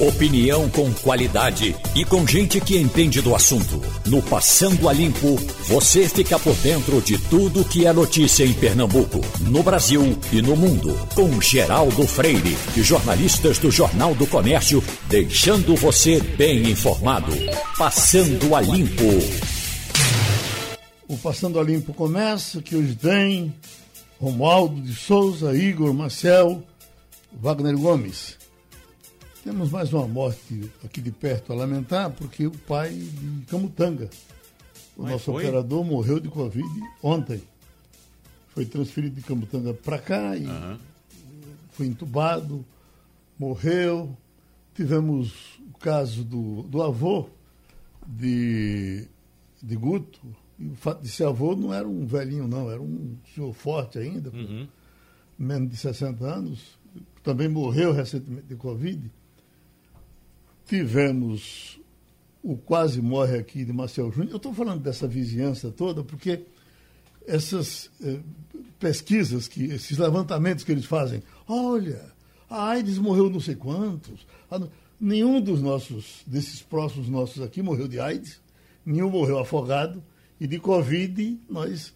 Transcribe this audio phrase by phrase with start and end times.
[0.00, 3.82] Opinião com qualidade e com gente que entende do assunto.
[4.06, 5.34] No Passando a Limpo,
[5.66, 10.54] você fica por dentro de tudo que é notícia em Pernambuco, no Brasil e no
[10.54, 10.96] mundo.
[11.16, 17.32] Com Geraldo Freire e jornalistas do Jornal do Comércio, deixando você bem informado.
[17.76, 19.02] Passando a Limpo.
[21.08, 23.52] O Passando a Limpo começa, que hoje tem
[24.20, 26.62] Romualdo de Souza, Igor Marcel,
[27.32, 28.37] Wagner Gomes.
[29.44, 34.10] Temos mais uma morte aqui de perto a lamentar, porque o pai de Camutanga,
[34.96, 35.44] o Mas nosso foi?
[35.44, 36.66] operador, morreu de Covid
[37.02, 37.42] ontem.
[38.48, 40.78] Foi transferido de Camutanga para cá e Aham.
[41.70, 42.64] foi entubado,
[43.38, 44.16] morreu.
[44.74, 45.32] Tivemos
[45.74, 47.28] o caso do, do avô
[48.06, 49.06] de,
[49.62, 50.20] de Guto.
[50.58, 53.98] E o fato de ser avô não era um velhinho, não, era um senhor forte
[53.98, 54.66] ainda, Uhum.
[55.38, 56.76] menos de 60 anos.
[57.22, 59.08] Também morreu recentemente de Covid.
[60.68, 61.80] Tivemos
[62.42, 64.32] o quase morre aqui de Marcel Júnior.
[64.32, 66.40] Eu estou falando dessa vizinhança toda porque
[67.26, 68.18] essas eh,
[68.78, 72.00] pesquisas, que, esses levantamentos que eles fazem, olha,
[72.50, 74.26] a AIDS morreu não sei quantos.
[74.50, 74.70] Não-
[75.00, 78.38] nenhum dos nossos, desses próximos nossos aqui morreu de AIDS,
[78.84, 80.02] nenhum morreu afogado,
[80.38, 81.94] e de Covid nós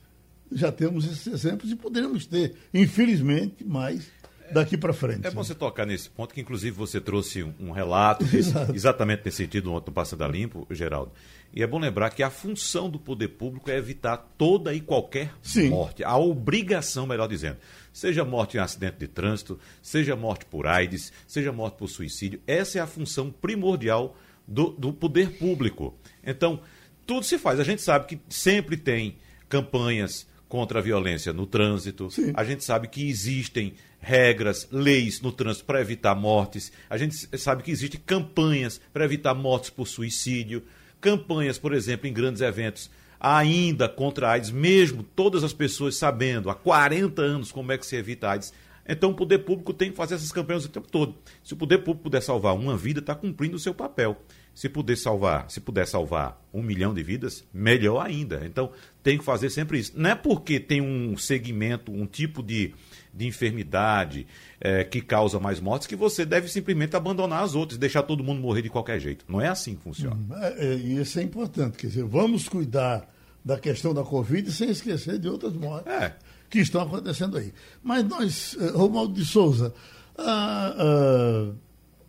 [0.51, 4.07] já temos esses exemplos e poderemos ter, infelizmente, mais
[4.53, 5.27] daqui para frente.
[5.27, 9.39] É bom você tocar nesse ponto, que inclusive você trouxe um, relato desse- exatamente nesse
[9.39, 11.13] sentido ontem do Passando a Limpo, Geraldo.
[11.55, 15.33] E é bom lembrar que a função do poder público é evitar toda e qualquer
[15.43, 15.69] Sim.
[15.69, 16.03] morte.
[16.03, 17.59] A obrigação, melhor dizendo.
[17.93, 22.41] Seja morte em acidente de trânsito, seja morte por AIDS, seja morte por suicídio.
[22.47, 24.17] Essa é a função primordial
[24.49, 25.95] do, do poder público.
[26.25, 26.61] Então,
[27.07, 27.61] tudo se faz.
[27.61, 29.17] A gente sabe que sempre tem
[29.49, 32.11] campanhas contra a violência no trânsito.
[32.11, 32.31] Sim.
[32.35, 36.71] A gente sabe que existem regras, leis no trânsito para evitar mortes.
[36.91, 40.63] A gente sabe que existem campanhas para evitar mortes por suicídio.
[41.01, 46.51] Campanhas, por exemplo, em grandes eventos ainda contra a AIDS, mesmo todas as pessoas sabendo
[46.51, 48.53] há 40 anos como é que se evita a AIDS.
[48.87, 51.15] Então o poder público tem que fazer essas campanhas o tempo todo.
[51.43, 54.21] Se o poder público puder salvar uma vida, está cumprindo o seu papel.
[54.55, 58.43] Se puder salvar, se puder salvar um milhão de vidas, melhor ainda.
[58.45, 58.71] Então
[59.03, 59.93] tem que fazer sempre isso.
[59.97, 62.75] Não é porque tem um segmento, um tipo de,
[63.15, 64.27] de enfermidade
[64.61, 68.43] eh, que causa mais mortes que você deve simplesmente abandonar as outras, deixar todo mundo
[68.43, 69.25] morrer de qualquer jeito.
[69.27, 70.19] Não é assim que funciona.
[70.43, 73.09] É, é, e isso é importante, quer dizer, vamos cuidar
[73.43, 76.15] da questão da Covid sem esquecer de outras mortes É.
[76.51, 77.55] que estão acontecendo aí.
[77.83, 79.73] Mas nós, eh, Romualdo de Souza,
[80.17, 81.53] a, a,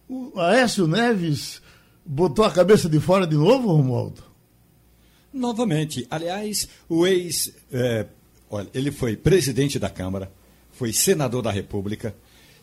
[0.09, 1.62] o Aécio Neves
[2.05, 4.23] botou a cabeça de fora de novo, Romualdo?
[5.33, 6.05] Novamente.
[6.09, 7.53] Aliás, o ex.
[7.71, 8.05] é,
[8.49, 10.31] olha, ele foi presidente da Câmara,
[10.71, 12.15] foi senador da República,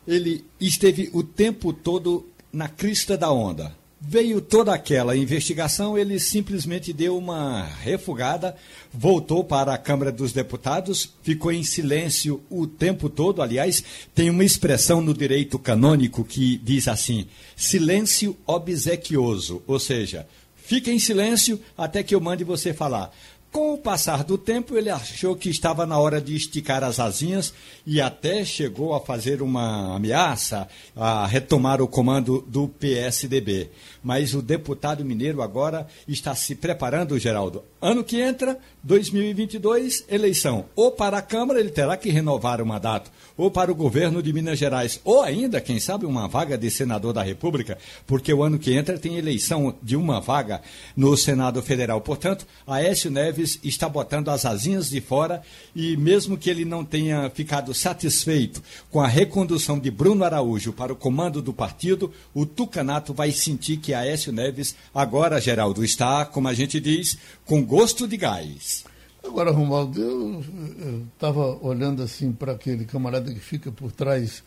[0.06, 3.76] ele esteve o tempo todo na crista da onda.
[4.02, 8.56] Veio toda aquela investigação, ele simplesmente deu uma refugada,
[8.92, 13.42] voltou para a Câmara dos Deputados, ficou em silêncio o tempo todo.
[13.42, 13.84] Aliás,
[14.14, 20.26] tem uma expressão no direito canônico que diz assim: silêncio obsequioso, ou seja,
[20.70, 23.12] Fique em silêncio até que eu mande você falar.
[23.52, 27.52] Com o passar do tempo, ele achou que estava na hora de esticar as asinhas
[27.84, 33.68] e até chegou a fazer uma ameaça a retomar o comando do PSDB.
[34.04, 37.64] Mas o deputado mineiro agora está se preparando, Geraldo.
[37.82, 40.66] Ano que entra, 2022, eleição.
[40.76, 43.10] Ou para a Câmara, ele terá que renovar o mandato,
[43.40, 47.14] ou para o governo de Minas Gerais, ou ainda, quem sabe, uma vaga de senador
[47.14, 50.60] da República, porque o ano que entra tem eleição de uma vaga
[50.94, 52.02] no Senado Federal.
[52.02, 55.40] Portanto, Aécio Neves está botando as asinhas de fora
[55.74, 60.92] e, mesmo que ele não tenha ficado satisfeito com a recondução de Bruno Araújo para
[60.92, 66.46] o comando do partido, o Tucanato vai sentir que Aécio Neves, agora, Geraldo, está, como
[66.46, 68.84] a gente diz, com gosto de gás.
[69.22, 74.42] Agora, Romualdo, eu estava olhando assim para aquele camarada que fica por trás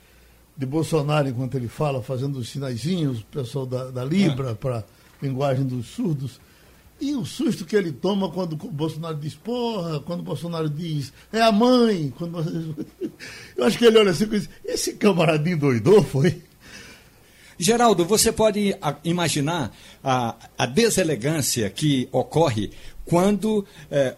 [0.56, 4.84] de Bolsonaro enquanto ele fala, fazendo os sinaizinhos, o pessoal da, da Libra, para
[5.22, 6.40] linguagem dos surdos.
[7.00, 11.12] E o susto que ele toma quando o Bolsonaro diz porra, quando o Bolsonaro diz
[11.32, 12.14] é a mãe.
[12.18, 12.38] Quando...
[13.58, 16.42] Eu acho que ele olha assim e diz, esse camaradinho doidou, foi?
[17.58, 19.72] Geraldo, você pode imaginar
[20.04, 22.72] a, a, deselegância que ocorre
[23.06, 24.16] quando eh,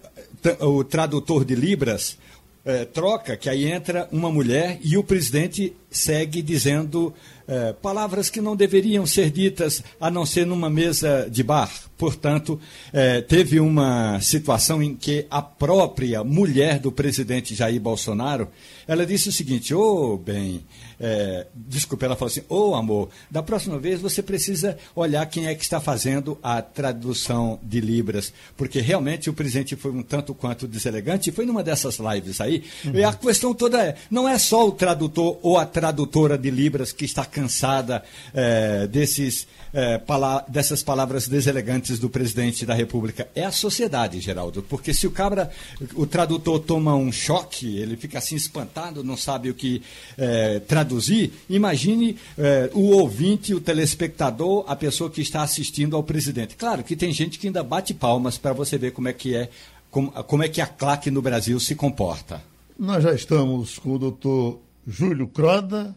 [0.61, 2.17] o tradutor de Libras
[2.65, 7.13] eh, troca, que aí entra uma mulher e o presidente segue dizendo
[7.47, 11.71] é, palavras que não deveriam ser ditas a não ser numa mesa de bar.
[11.97, 12.59] Portanto,
[12.92, 18.50] é, teve uma situação em que a própria mulher do presidente Jair Bolsonaro,
[18.88, 20.63] ela disse o seguinte, ô oh, bem,
[21.00, 25.47] é, desculpa, ela falou assim, ô oh, amor, da próxima vez você precisa olhar quem
[25.47, 30.33] é que está fazendo a tradução de Libras, porque realmente o presidente foi um tanto
[30.33, 32.95] quanto deselegante, foi numa dessas lives aí, uhum.
[32.95, 36.92] e a questão toda é, não é só o tradutor ou a tradutora de Libras
[36.92, 38.03] que está cansada
[38.33, 43.27] é, desses, é, pala dessas palavras deselegantes do presidente da República.
[43.36, 44.63] É a sociedade, Geraldo.
[44.63, 45.51] Porque se o cabra,
[45.95, 49.81] o tradutor toma um choque, ele fica assim espantado, não sabe o que
[50.18, 56.56] é, traduzir, imagine é, o ouvinte, o telespectador, a pessoa que está assistindo ao presidente.
[56.56, 59.50] Claro que tem gente que ainda bate palmas para você ver como é que é,
[59.92, 62.42] como, como é que a claque no Brasil se comporta.
[62.80, 65.94] Nós já estamos com o doutor Júlio Croda,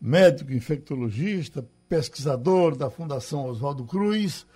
[0.00, 4.46] médico infectologista, pesquisador da Fundação Oswaldo Cruz.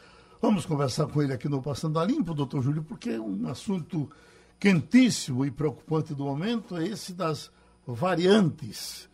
[0.41, 4.11] Vamos conversar com ele aqui no Passando a Limpo, doutor Júlio, porque é um assunto
[4.59, 7.51] quentíssimo e preocupante do momento é esse das
[7.87, 9.09] variantes.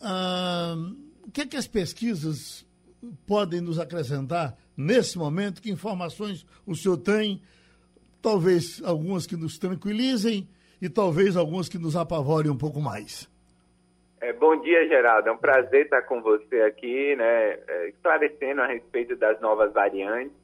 [0.00, 0.74] Ah,
[1.26, 2.64] o que é que as pesquisas
[3.26, 5.60] podem nos acrescentar nesse momento?
[5.60, 7.40] Que informações o senhor tem?
[8.20, 10.48] Talvez algumas que nos tranquilizem
[10.80, 13.28] e talvez algumas que nos apavorem um pouco mais.
[14.26, 15.28] É, bom dia, Geraldo.
[15.28, 20.36] É um prazer estar com você aqui, né, é, esclarecendo a respeito das novas variantes.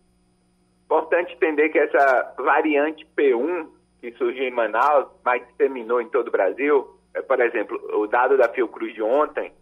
[0.85, 3.67] Importante entender que essa variante P1,
[4.01, 8.37] que surgiu em Manaus, mas terminou em todo o Brasil, é, por exemplo, o dado
[8.37, 9.53] da Fiocruz de ontem,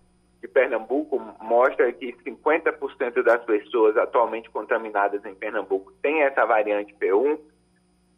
[0.43, 7.39] de Pernambuco, mostra que 50% das pessoas atualmente contaminadas em Pernambuco têm essa variante P1.
[7.39, 7.41] Está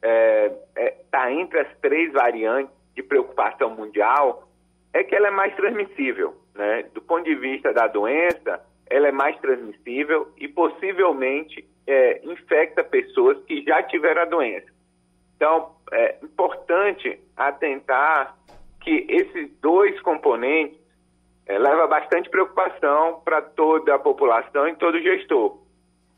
[0.02, 4.49] é, é, tá entre as três variantes de preocupação mundial
[4.92, 6.34] é que ela é mais transmissível.
[6.54, 6.84] Né?
[6.94, 13.42] Do ponto de vista da doença, ela é mais transmissível e possivelmente é, infecta pessoas
[13.44, 14.66] que já tiveram a doença.
[15.36, 18.36] Então, é importante atentar
[18.80, 20.78] que esses dois componentes
[21.46, 21.58] é,
[21.88, 25.58] bastante preocupação para toda a população e todo gestor.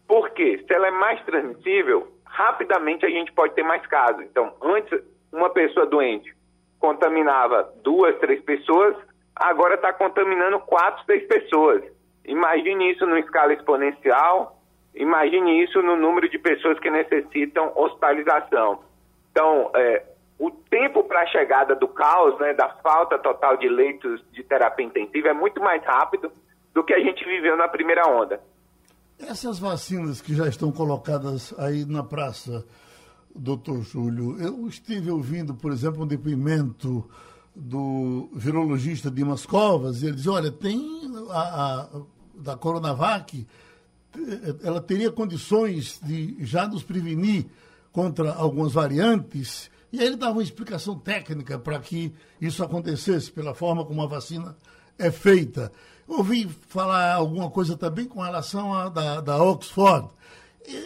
[0.07, 0.63] Por quê?
[0.67, 4.23] Se ela é mais transmissível, rapidamente a gente pode ter mais casos.
[4.23, 5.01] Então, antes,
[5.33, 6.35] uma pessoa doente
[6.79, 8.97] contaminava duas, três pessoas,
[9.35, 11.83] agora está contaminando quatro, seis pessoas.
[12.25, 14.59] Imagine isso numa escala exponencial,
[14.95, 18.81] imagine isso no número de pessoas que necessitam hospitalização.
[19.31, 20.05] Então, é,
[20.39, 24.87] o tempo para a chegada do caos, né, da falta total de leitos de terapia
[24.87, 26.31] intensiva, é muito mais rápido
[26.73, 28.41] do que a gente viveu na primeira onda.
[29.19, 32.65] Essas vacinas que já estão colocadas aí na praça,
[33.35, 37.09] doutor Júlio, eu estive ouvindo, por exemplo, um depoimento
[37.55, 41.89] do virologista Dimas Covas, e ele diz, olha, tem a, a,
[42.35, 43.47] da Coronavac,
[44.63, 47.47] ela teria condições de já nos prevenir
[47.93, 53.55] contra algumas variantes, e aí ele dava uma explicação técnica para que isso acontecesse, pela
[53.55, 54.57] forma como a vacina
[54.99, 55.71] é feita.
[56.07, 60.09] Ouvi falar alguma coisa também com relação à da, da Oxford,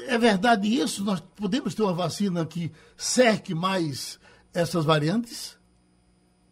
[0.09, 1.05] é verdade isso?
[1.05, 4.19] Nós podemos ter uma vacina que cerque mais
[4.55, 5.59] essas variantes?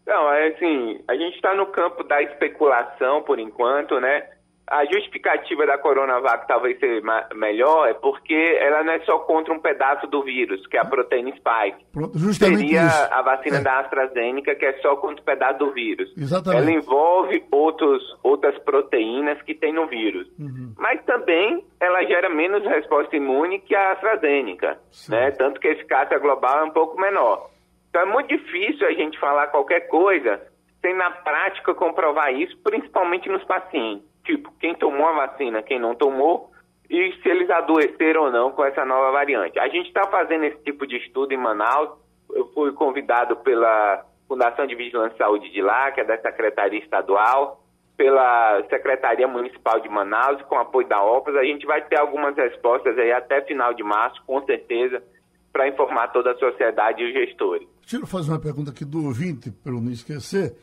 [0.06, 4.35] Não, é assim, a gente está no campo da especulação por enquanto, né?
[4.68, 7.00] A justificativa da Coronavac talvez seja
[7.36, 10.84] melhor é porque ela não é só contra um pedaço do vírus, que é a
[10.84, 11.86] proteína spike.
[12.16, 13.08] Justamente Seria isso.
[13.12, 13.62] a vacina é.
[13.62, 16.12] da AstraZeneca, que é só contra um pedaço do vírus.
[16.16, 16.62] Exatamente.
[16.62, 20.26] Ela envolve outros, outras proteínas que tem no vírus.
[20.36, 20.74] Uhum.
[20.76, 25.30] Mas também ela gera menos resposta imune que a AstraZeneca, né?
[25.30, 27.50] Tanto que a eficácia global é um pouco menor.
[27.88, 30.40] Então é muito difícil a gente falar qualquer coisa
[30.80, 35.94] sem na prática comprovar isso, principalmente nos pacientes tipo, quem tomou a vacina, quem não
[35.94, 36.50] tomou,
[36.90, 39.58] e se eles adoeceram ou não com essa nova variante.
[39.58, 41.90] A gente está fazendo esse tipo de estudo em Manaus.
[42.30, 46.80] Eu fui convidado pela Fundação de Vigilância e Saúde de lá, que é da Secretaria
[46.80, 47.64] Estadual,
[47.96, 51.34] pela Secretaria Municipal de Manaus, com apoio da OPAS.
[51.36, 55.02] A gente vai ter algumas respostas aí até final de março, com certeza,
[55.52, 57.66] para informar toda a sociedade e os gestores.
[57.92, 60.54] Eu fazer uma pergunta aqui do ouvinte, para eu não esquecer,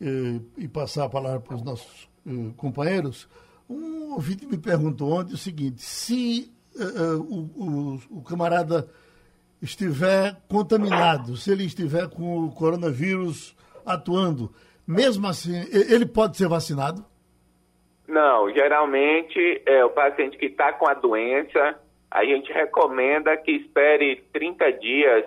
[0.00, 2.08] e, eh, e passar a palavra para os nossos
[2.56, 3.28] companheiros,
[3.68, 8.88] um ouvinte me perguntou ontem o seguinte: se uh, o, o, o, camarada
[9.60, 14.52] estiver contaminado, se ele estiver com o coronavírus atuando,
[14.86, 17.04] mesmo assim, ele pode ser vacinado?
[18.06, 21.78] Não, geralmente é o paciente que está com a doença,
[22.10, 25.24] a gente recomenda que espere 30 dias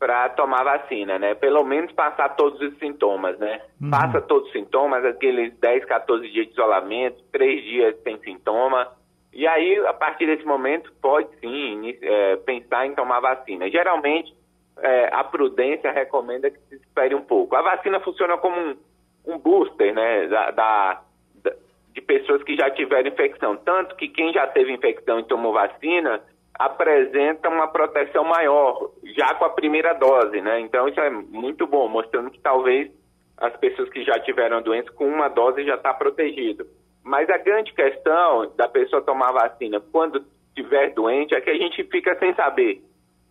[0.00, 1.34] para tomar vacina, né?
[1.34, 3.60] Pelo menos passar todos os sintomas, né?
[3.80, 3.90] Uhum.
[3.90, 8.88] Passa todos os sintomas, aqueles 10, 14 dias de isolamento, 3 dias sem sintoma.
[9.30, 13.70] E aí, a partir desse momento, pode sim é, pensar em tomar vacina.
[13.70, 14.34] Geralmente,
[14.78, 17.54] é, a prudência recomenda que se espere um pouco.
[17.54, 18.76] A vacina funciona como um,
[19.26, 20.26] um booster, né?
[20.28, 21.02] Da, da,
[21.92, 23.54] de pessoas que já tiveram infecção.
[23.54, 26.22] Tanto que quem já teve infecção e tomou vacina
[26.60, 30.60] apresenta uma proteção maior, já com a primeira dose, né?
[30.60, 32.92] Então isso é muito bom, mostrando que talvez
[33.38, 36.66] as pessoas que já tiveram a doença com uma dose já está protegido.
[37.02, 41.82] Mas a grande questão da pessoa tomar vacina quando estiver doente é que a gente
[41.84, 42.82] fica sem saber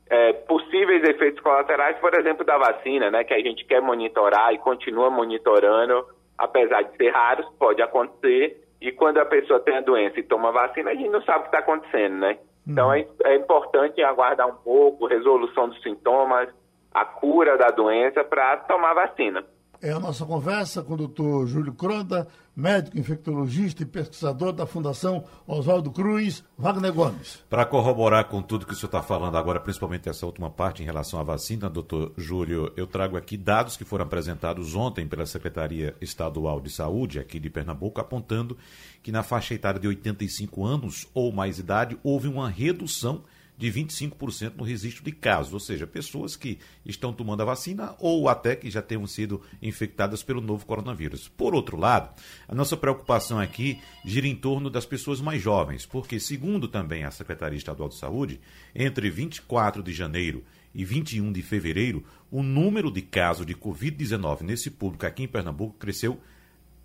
[0.10, 3.24] é, possíveis efeitos colaterais, por exemplo, da vacina, né?
[3.24, 6.04] Que a gente quer monitorar e continua monitorando,
[6.36, 8.60] apesar de ser raros, pode acontecer.
[8.82, 11.42] E quando a pessoa tem a doença e toma vacina, a gente não sabe o
[11.42, 12.40] que está acontecendo, né?
[12.70, 12.94] Então uhum.
[12.94, 16.50] é, é importante aguardar um pouco, resolução dos sintomas,
[16.94, 19.44] a cura da doença para tomar vacina.
[19.82, 25.24] É a nossa conversa com o doutor Júlio Cronda, médico infectologista e pesquisador da Fundação
[25.48, 27.42] Oswaldo Cruz, Wagner Gomes.
[27.50, 30.86] Para corroborar com tudo que o senhor está falando agora, principalmente essa última parte em
[30.86, 35.96] relação à vacina, doutor Júlio, eu trago aqui dados que foram apresentados ontem pela Secretaria
[36.02, 38.58] Estadual de Saúde aqui de Pernambuco, apontando
[39.02, 43.24] que na faixa etária de 85 anos ou mais idade houve uma redução
[43.60, 48.30] de 25% no registro de casos, ou seja, pessoas que estão tomando a vacina ou
[48.30, 51.28] até que já tenham sido infectadas pelo novo coronavírus.
[51.28, 52.16] Por outro lado,
[52.48, 57.12] a nossa preocupação aqui gira em torno das pessoas mais jovens, porque, segundo também a
[57.12, 58.40] Secretaria Estadual de Saúde,
[58.74, 60.42] entre 24 de janeiro
[60.74, 65.78] e 21 de fevereiro, o número de casos de Covid-19 nesse público aqui em Pernambuco
[65.78, 66.18] cresceu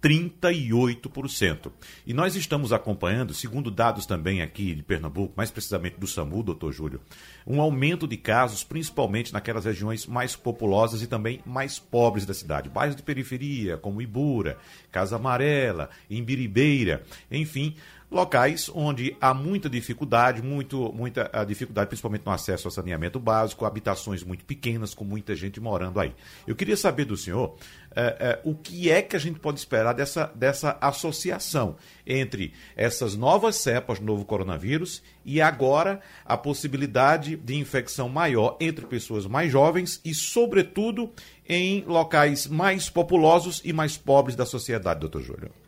[0.05, 1.73] 38%.
[2.07, 6.73] E nós estamos acompanhando, segundo dados também aqui de Pernambuco, mais precisamente do SAMU, doutor
[6.75, 7.01] Júlio,
[7.47, 12.69] um aumento de casos, principalmente naquelas regiões mais populosas e também mais pobres da cidade.
[12.69, 14.59] Bairros de periferia, como Ibura,
[14.93, 17.75] Casa Amarela, Imbiribeira, enfim,
[18.15, 24.23] locais onde há muita dificuldade, muito, muita dificuldade, principalmente no acesso ao saneamento básico, habitações
[24.23, 26.15] muito pequenas, com muita gente morando aí.
[26.47, 27.57] Eu queria saber do senhor
[27.95, 33.17] é, é, o que é que a gente pode esperar dessa, dessa associação entre essas
[33.17, 39.51] novas cepas do novo coronavírus e agora a possibilidade de infecção maior entre pessoas mais
[39.51, 41.11] jovens e, sobretudo,
[41.49, 45.64] em locais mais populosos e mais pobres da sociedade, doutor Júlio.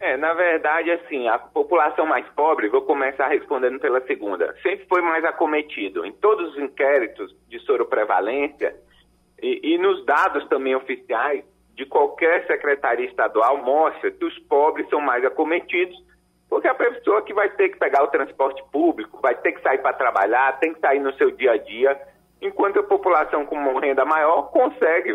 [0.00, 5.02] É, na verdade, assim, a população mais pobre, vou começar respondendo pela segunda, sempre foi
[5.02, 6.06] mais acometido.
[6.06, 8.74] Em todos os inquéritos de soroprevalência
[9.42, 15.02] e, e nos dados também oficiais de qualquer secretaria estadual, mostra que os pobres são
[15.02, 15.96] mais acometidos,
[16.48, 19.78] porque a pessoa que vai ter que pegar o transporte público, vai ter que sair
[19.78, 22.00] para trabalhar, tem que sair no seu dia a dia,
[22.40, 25.14] enquanto a população com renda maior consegue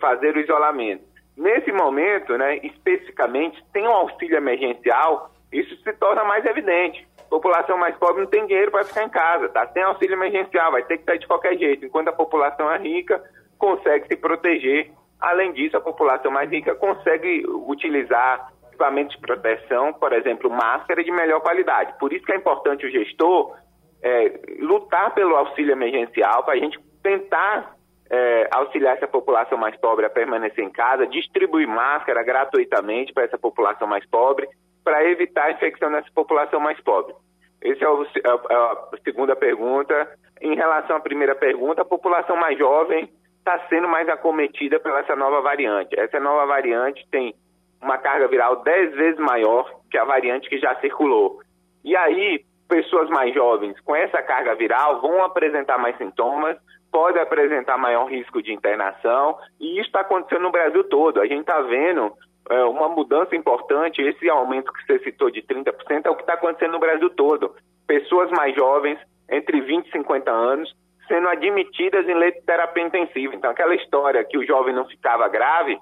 [0.00, 1.09] fazer o isolamento.
[1.40, 7.08] Nesse momento, né, especificamente, tem um auxílio emergencial, isso se torna mais evidente.
[7.18, 9.64] A população mais pobre não tem dinheiro para ficar em casa, tá?
[9.64, 13.24] Tem auxílio emergencial, vai ter que sair de qualquer jeito, enquanto a população é rica
[13.58, 14.90] consegue se proteger.
[15.18, 21.10] Além disso, a população mais rica consegue utilizar equipamentos de proteção, por exemplo, máscara de
[21.10, 21.94] melhor qualidade.
[21.98, 23.56] Por isso que é importante o gestor
[24.02, 27.79] é, lutar pelo auxílio emergencial para a gente tentar
[28.10, 33.38] é, auxiliar essa população mais pobre a permanecer em casa, distribuir máscara gratuitamente para essa
[33.38, 34.48] população mais pobre,
[34.82, 37.14] para evitar a infecção nessa população mais pobre.
[37.62, 40.08] Essa é, é, é, a segunda pergunta.
[40.40, 45.14] Em relação à primeira pergunta, a população mais jovem está sendo mais acometida pela essa
[45.14, 45.98] nova variante.
[45.98, 47.34] Essa nova variante tem
[47.80, 51.40] uma carga viral 10 vezes maior que a variante que já circulou.
[51.84, 56.56] E aí, pessoas mais jovens com essa carga viral vão apresentar mais sintomas,
[56.90, 61.20] pode apresentar maior risco de internação, e isso está acontecendo no Brasil todo.
[61.20, 62.12] A gente está vendo
[62.50, 66.34] é, uma mudança importante, esse aumento que você citou de 30% é o que está
[66.34, 67.54] acontecendo no Brasil todo.
[67.86, 70.74] Pessoas mais jovens, entre 20 e 50 anos,
[71.06, 73.34] sendo admitidas em leite de terapia intensiva.
[73.34, 75.78] Então, aquela história que o jovem não ficava grave,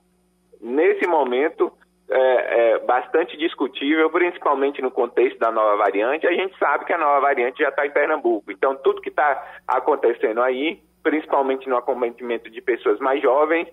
[0.61, 1.73] nesse momento
[2.11, 6.27] é, é, bastante discutível, principalmente no contexto da nova variante.
[6.27, 8.51] A gente sabe que a nova variante já está em Pernambuco.
[8.51, 13.67] Então, tudo que está acontecendo aí principalmente no acometimento de pessoas mais jovens,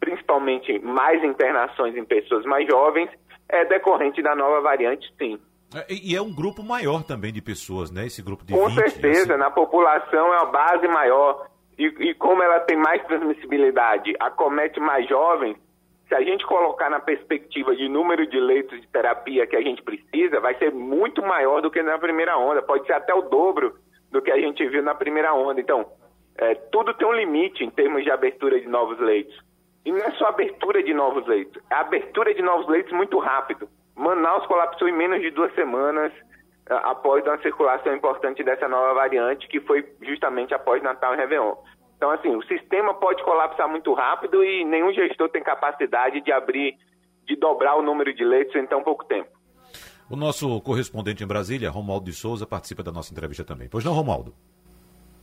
[0.00, 3.08] principalmente mais internações em pessoas mais jovens,
[3.48, 5.38] é decorrente da nova variante, sim.
[5.72, 8.06] É, e é um grupo maior também de pessoas, né?
[8.06, 9.40] Esse grupo de Com 20, certeza, assim.
[9.40, 11.46] na população é uma base maior.
[11.78, 15.56] E, e como ela tem mais transmissibilidade, acomete mais jovens,
[16.08, 19.82] se a gente colocar na perspectiva de número de leitos de terapia que a gente
[19.82, 23.74] precisa, vai ser muito maior do que na primeira onda, pode ser até o dobro
[24.10, 25.60] do que a gente viu na primeira onda.
[25.60, 25.86] Então,
[26.38, 29.36] é, tudo tem um limite em termos de abertura de novos leitos.
[29.84, 33.68] E não é só abertura de novos leitos, é abertura de novos leitos muito rápido.
[33.94, 36.12] Manaus colapsou em menos de duas semanas
[36.68, 41.54] é, após uma circulação importante dessa nova variante, que foi justamente após Natal e Réveillon.
[41.96, 46.76] Então, assim, o sistema pode colapsar muito rápido e nenhum gestor tem capacidade de abrir,
[47.24, 49.30] de dobrar o número de leitos em tão pouco tempo.
[50.10, 53.68] O nosso correspondente em Brasília, Romualdo de Souza, participa da nossa entrevista também.
[53.68, 54.34] Pois não, Romualdo?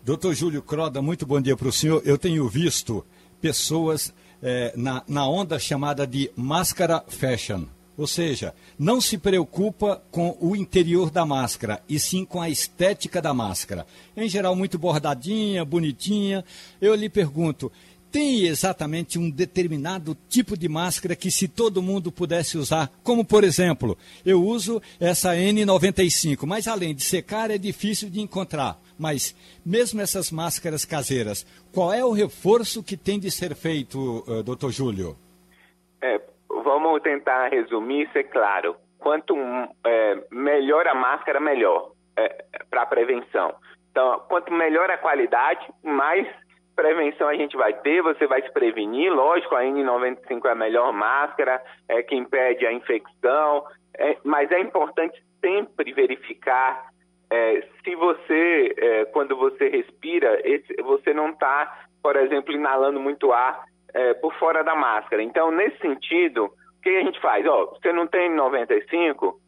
[0.06, 2.02] Doutor Júlio Croda, muito bom dia para o senhor.
[2.04, 3.06] Eu tenho visto
[3.40, 7.64] pessoas é, na, na onda chamada de máscara fashion.
[7.96, 13.22] Ou seja, não se preocupa com o interior da máscara, e sim com a estética
[13.22, 13.88] da máscara.
[14.18, 16.44] Em geral, muito bordadinha, bonitinha.
[16.82, 17.72] Eu lhe pergunto,
[18.14, 23.44] tem exatamente um determinado tipo de máscara que se todo mundo pudesse usar, como por
[23.44, 28.78] exemplo, eu uso essa N95, mas além de secar é difícil de encontrar.
[29.00, 31.44] Mas mesmo essas máscaras caseiras,
[31.74, 35.18] qual é o reforço que tem de ser feito, uh, doutor Júlio?
[36.00, 38.76] É, vamos tentar resumir, ser claro.
[39.00, 39.36] Quanto
[39.84, 43.56] é, melhor a máscara, melhor é, para a prevenção.
[43.90, 46.28] Então, quanto melhor a qualidade, mais
[46.76, 50.92] prevenção a gente vai ter, você vai se prevenir, lógico, a N95 é a melhor
[50.94, 53.66] máscara, é que impede a infecção,
[53.98, 56.94] é, mas é importante sempre verificar
[57.34, 63.32] é, se você, é, quando você respira, esse, você não está, por exemplo, inalando muito
[63.32, 65.24] ar é, por fora da máscara.
[65.24, 67.44] Então, nesse sentido, o que a gente faz?
[67.48, 69.40] Ó, você não tem 95,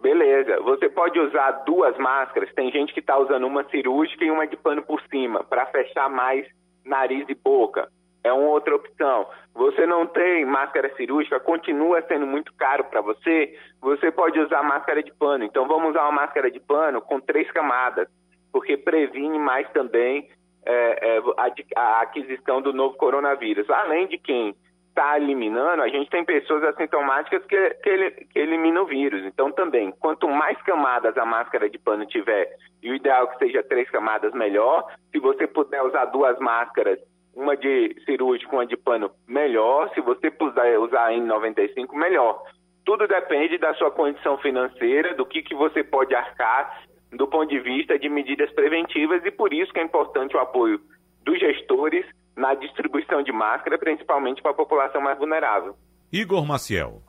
[0.00, 4.46] beleza, você pode usar duas máscaras, tem gente que está usando uma cirúrgica e uma
[4.46, 6.46] de pano por cima, para fechar mais
[6.86, 7.88] nariz e boca.
[8.22, 9.28] É uma outra opção.
[9.54, 15.02] Você não tem máscara cirúrgica, continua sendo muito caro para você, você pode usar máscara
[15.02, 15.44] de pano.
[15.44, 18.08] Então vamos usar uma máscara de pano com três camadas,
[18.52, 20.28] porque previne mais também
[20.64, 23.70] é, é, a, a aquisição do novo coronavírus.
[23.70, 24.56] Além de quem
[24.96, 29.22] está eliminando, a gente tem pessoas assintomáticas que, que, que eliminam o vírus.
[29.26, 32.48] Então, também, quanto mais camadas a máscara de pano tiver,
[32.82, 34.90] e o ideal é que seja três camadas, melhor.
[35.12, 36.98] Se você puder usar duas máscaras,
[37.34, 39.90] uma de cirúrgico, uma de pano, melhor.
[39.92, 42.42] Se você puder usar a N95, melhor.
[42.84, 46.80] Tudo depende da sua condição financeira, do que, que você pode arcar
[47.12, 50.80] do ponto de vista de medidas preventivas e por isso que é importante o apoio
[51.24, 52.04] dos gestores
[52.36, 55.74] na distribuição de máscara, principalmente para a população mais vulnerável.
[56.12, 57.02] Igor Maciel.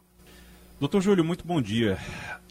[0.79, 1.97] Doutor Júlio, muito bom dia.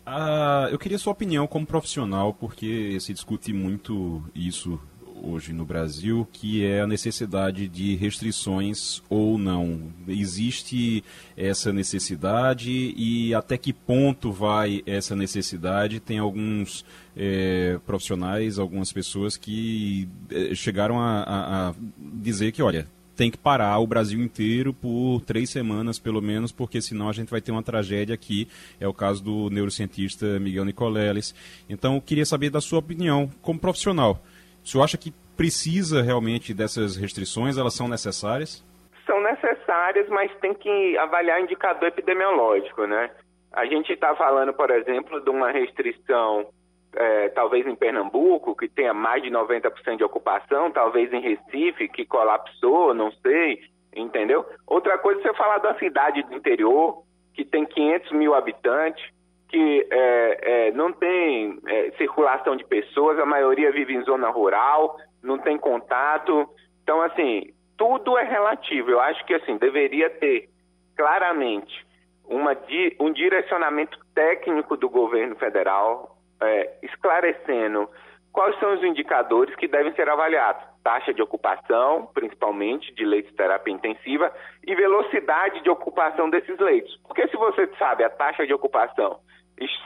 [0.04, 4.80] Ah, eu queria sua opinião como profissional, porque se discute muito isso
[5.22, 9.92] hoje no Brasil, que é a necessidade de restrições ou não.
[10.08, 11.02] Existe
[11.36, 16.00] essa necessidade e até que ponto vai essa necessidade?
[16.00, 16.84] Tem alguns
[17.16, 23.38] é, profissionais, algumas pessoas que é, chegaram a, a, a dizer que, olha, tem que
[23.38, 27.50] parar o Brasil inteiro por três semanas, pelo menos, porque senão a gente vai ter
[27.50, 28.46] uma tragédia aqui.
[28.78, 31.34] É o caso do neurocientista Miguel Nicoleles.
[31.68, 34.22] Então, eu queria saber da sua opinião, como profissional.
[34.66, 37.56] O senhor acha que precisa realmente dessas restrições?
[37.56, 38.66] Elas são necessárias?
[39.06, 43.12] São necessárias, mas tem que avaliar indicador epidemiológico, né?
[43.52, 46.48] A gente está falando, por exemplo, de uma restrição,
[46.96, 52.04] é, talvez em Pernambuco, que tenha mais de 90% de ocupação, talvez em Recife, que
[52.04, 53.60] colapsou, não sei,
[53.94, 54.44] entendeu?
[54.66, 59.04] Outra coisa você falar da cidade do interior, que tem 500 mil habitantes,
[59.48, 64.96] que é, é, não tem é, circulação de pessoas, a maioria vive em zona rural,
[65.22, 66.48] não tem contato.
[66.82, 68.90] Então, assim, tudo é relativo.
[68.90, 70.48] Eu acho que, assim, deveria ter
[70.96, 71.86] claramente
[72.24, 72.56] uma,
[73.00, 77.88] um direcionamento técnico do governo federal, é, esclarecendo
[78.32, 80.62] quais são os indicadores que devem ser avaliados.
[80.82, 84.32] Taxa de ocupação, principalmente de leitos de terapia intensiva,
[84.66, 86.96] e velocidade de ocupação desses leitos.
[87.06, 89.18] Porque se você sabe a taxa de ocupação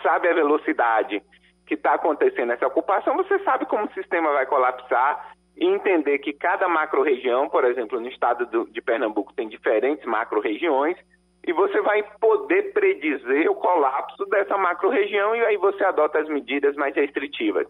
[0.02, 1.22] sabe a velocidade
[1.66, 6.33] que está acontecendo essa ocupação, você sabe como o sistema vai colapsar e entender que
[6.33, 10.96] cada macro-região, por exemplo, no estado do, de Pernambuco tem diferentes macro-regiões,
[11.46, 16.76] e você vai poder predizer o colapso dessa macro-região e aí você adota as medidas
[16.76, 17.66] mais restritivas.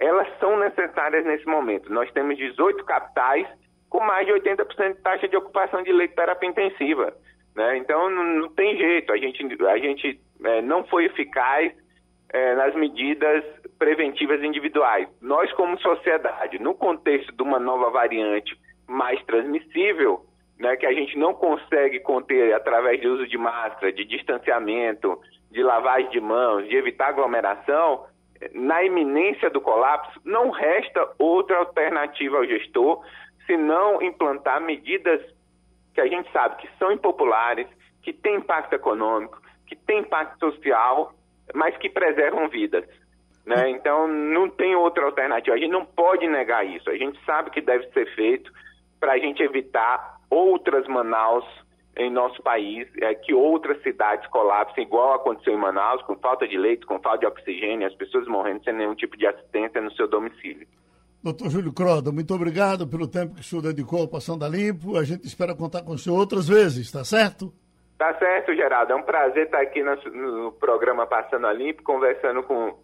[0.00, 1.92] Elas são necessárias nesse momento.
[1.92, 3.46] Nós temos 18 capitais
[3.88, 7.14] com mais de 80% de taxa de ocupação de leite de terapia intensiva.
[7.54, 7.78] Né?
[7.78, 9.12] Então, não, tem jeito.
[9.12, 11.72] A gente, a gente é, não foi eficaz
[12.30, 13.44] é, nas medidas
[13.78, 15.08] preventivas individuais.
[15.20, 20.24] Nós, como sociedade, no contexto de uma nova variante mais transmissível,
[20.58, 25.18] né, que a gente não consegue conter através do uso de máscara, de distanciamento,
[25.50, 28.06] de lavagem de mãos, de evitar aglomeração,
[28.54, 33.04] na iminência do colapso, não resta outra alternativa ao gestor
[33.46, 35.20] se não implantar medidas
[35.94, 37.66] que a gente sabe que são impopulares,
[38.02, 41.12] que têm impacto econômico, que têm impacto social,
[41.54, 42.84] mas que preservam vidas.
[43.44, 43.70] Né?
[43.70, 45.56] Então, não tem outra alternativa.
[45.56, 46.88] A gente não pode negar isso.
[46.88, 48.52] A gente sabe que deve ser feito
[49.00, 51.44] para a gente evitar outras Manaus
[51.96, 56.56] em nosso país, é, que outras cidades colapsem, igual aconteceu em Manaus, com falta de
[56.56, 60.08] leite, com falta de oxigênio, as pessoas morrendo sem nenhum tipo de assistência no seu
[60.08, 60.66] domicílio.
[61.22, 64.96] Doutor Júlio Croda, muito obrigado pelo tempo que o senhor dedicou ao Passando a Limpo.
[64.96, 67.52] A gente espera contar com o senhor outras vezes, tá certo?
[67.96, 68.92] Tá certo, Geraldo.
[68.92, 72.76] É um prazer estar aqui no, no programa Passando a Limpo, conversando com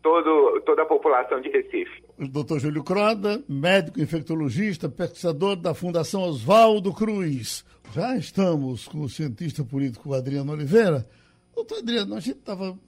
[0.00, 2.04] todo, toda a população de Recife.
[2.16, 7.64] O doutor Júlio Croda, médico infectologista, pesquisador da Fundação Oswaldo Cruz.
[7.92, 11.04] Já estamos com o cientista político Adriano Oliveira.
[11.52, 12.78] Doutor Adriano, a gente estava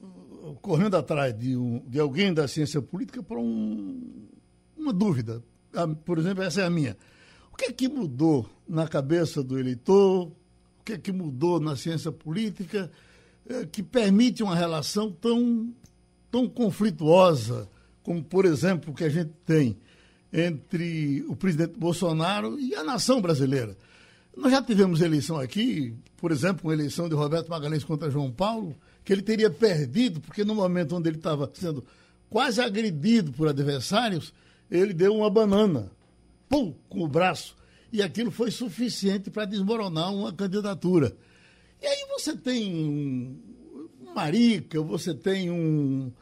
[0.61, 4.29] correndo atrás de, um, de alguém da ciência política para um,
[4.83, 5.43] uma dúvida.
[6.05, 6.97] Por exemplo, essa é a minha.
[7.53, 10.29] O que é que mudou na cabeça do eleitor?
[10.81, 12.91] O que é que mudou na ciência política
[13.49, 15.73] é, que permite uma relação tão,
[16.31, 17.69] tão conflituosa
[18.03, 19.77] como, por exemplo, o que a gente tem
[20.33, 23.77] entre o presidente Bolsonaro e a nação brasileira?
[24.37, 28.75] Nós já tivemos eleição aqui, por exemplo, uma eleição de Roberto Magalhães contra João Paulo,
[29.05, 31.85] que ele teria perdido, porque no momento onde ele estava sendo
[32.31, 34.33] quase agredido por adversários,
[34.71, 35.91] ele deu uma banana,
[36.49, 37.57] pum, com o braço.
[37.93, 41.15] E aquilo foi suficiente para desmoronar uma candidatura.
[41.81, 43.39] E aí você tem um,
[44.15, 46.13] marica, você tem um.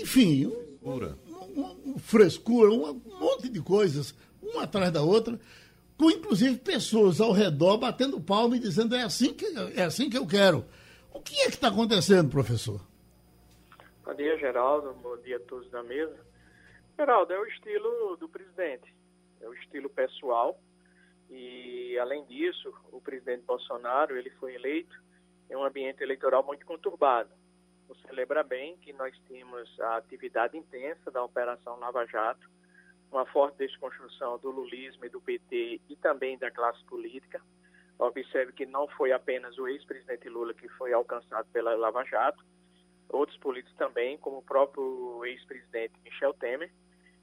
[0.00, 1.16] Enfim, um,
[1.56, 5.38] um, um frescura, um monte de coisas, uma atrás da outra,
[5.98, 10.16] com inclusive pessoas ao redor batendo palma e dizendo é assim que, é assim que
[10.16, 10.64] eu quero.
[11.12, 12.80] O que é que está acontecendo, professor?
[14.04, 14.94] Bom dia, Geraldo.
[15.02, 16.16] Bom dia a todos da mesa.
[16.96, 18.94] Geraldo, é o estilo do presidente,
[19.40, 20.58] é o estilo pessoal.
[21.30, 24.94] E, além disso, o presidente Bolsonaro ele foi eleito
[25.50, 27.30] em um ambiente eleitoral muito conturbado.
[27.88, 32.48] Você lembra bem que nós tínhamos a atividade intensa da Operação Lava Jato,
[33.10, 37.40] uma forte desconstrução do lulismo e do PT e também da classe política.
[37.98, 42.42] Observe que não foi apenas o ex-presidente Lula que foi alcançado pela Lava Jato,
[43.08, 46.72] outros políticos também, como o próprio ex-presidente Michel Temer.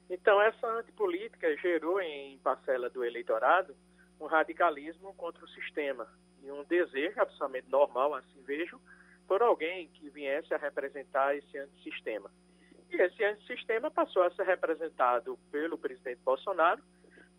[0.10, 3.76] Então, essa antipolítica gerou em parcela do eleitorado
[4.20, 6.08] um radicalismo contra o sistema
[6.42, 8.82] e um desejo absolutamente normal, assim vejo,
[9.28, 12.32] por alguém que viesse a representar esse antissistema.
[12.90, 16.82] E esse antissistema passou a ser representado pelo presidente Bolsonaro,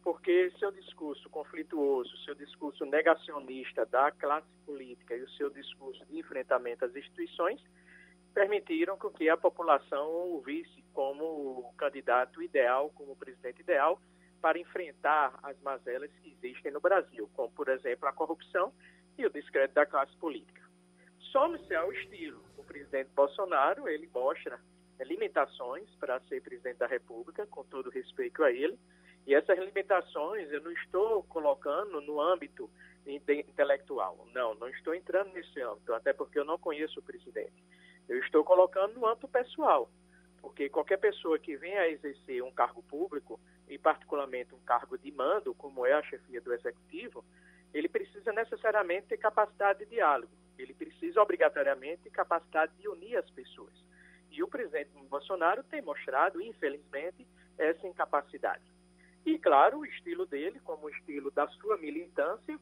[0.02, 6.18] porque seu discurso conflituoso, seu discurso negacionista da classe política e o seu discurso de
[6.18, 7.60] enfrentamento às instituições
[8.34, 14.00] permitiram que a população o visse como candidato ideal, como presidente ideal,
[14.40, 18.72] para enfrentar as mazelas que existem no Brasil, como, por exemplo, a corrupção
[19.18, 20.62] e o descrédito da classe política.
[21.32, 22.42] Some-se ao estilo.
[22.56, 24.58] O presidente Bolsonaro, ele mostra
[25.00, 28.78] limitações para ser presidente da República, com todo respeito a ele,
[29.26, 32.70] e essas limitações eu não estou colocando no âmbito
[33.06, 34.26] intelectual.
[34.34, 37.62] Não, não estou entrando nesse âmbito, até porque eu não conheço o presidente.
[38.10, 39.88] Eu estou colocando no âmbito pessoal,
[40.42, 45.12] porque qualquer pessoa que venha a exercer um cargo público, e particularmente um cargo de
[45.12, 47.24] mando, como é a chefia do executivo,
[47.72, 53.30] ele precisa necessariamente ter capacidade de diálogo, ele precisa obrigatoriamente ter capacidade de unir as
[53.30, 53.72] pessoas.
[54.28, 57.24] E o presidente Bolsonaro tem mostrado, infelizmente,
[57.56, 58.64] essa incapacidade.
[59.24, 62.58] E, claro, o estilo dele, como o estilo da sua militância,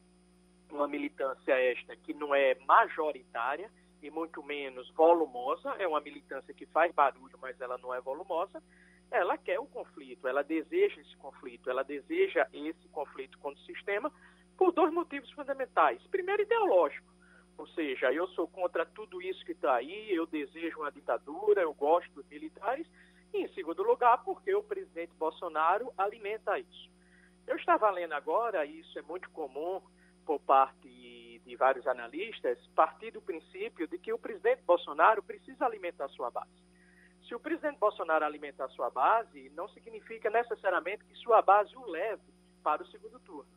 [0.69, 6.65] uma militância esta que não é majoritária, e muito menos volumosa, é uma militância que
[6.65, 8.61] faz barulho, mas ela não é volumosa,
[9.11, 14.11] ela quer o conflito, ela deseja esse conflito, ela deseja esse conflito com o sistema
[14.57, 16.01] por dois motivos fundamentais.
[16.07, 17.07] Primeiro, ideológico,
[17.57, 21.73] ou seja, eu sou contra tudo isso que está aí, eu desejo uma ditadura, eu
[21.73, 22.87] gosto dos militares,
[23.33, 26.89] e em segundo lugar, porque o presidente Bolsonaro alimenta isso.
[27.45, 29.81] Eu estava lendo agora, e isso é muito comum
[30.25, 30.87] por parte
[31.49, 36.63] de vários analistas, partir do princípio de que o presidente Bolsonaro precisa alimentar sua base.
[37.27, 42.21] Se o presidente Bolsonaro alimentar sua base, não significa necessariamente que sua base o leve
[42.63, 43.49] para o segundo turno.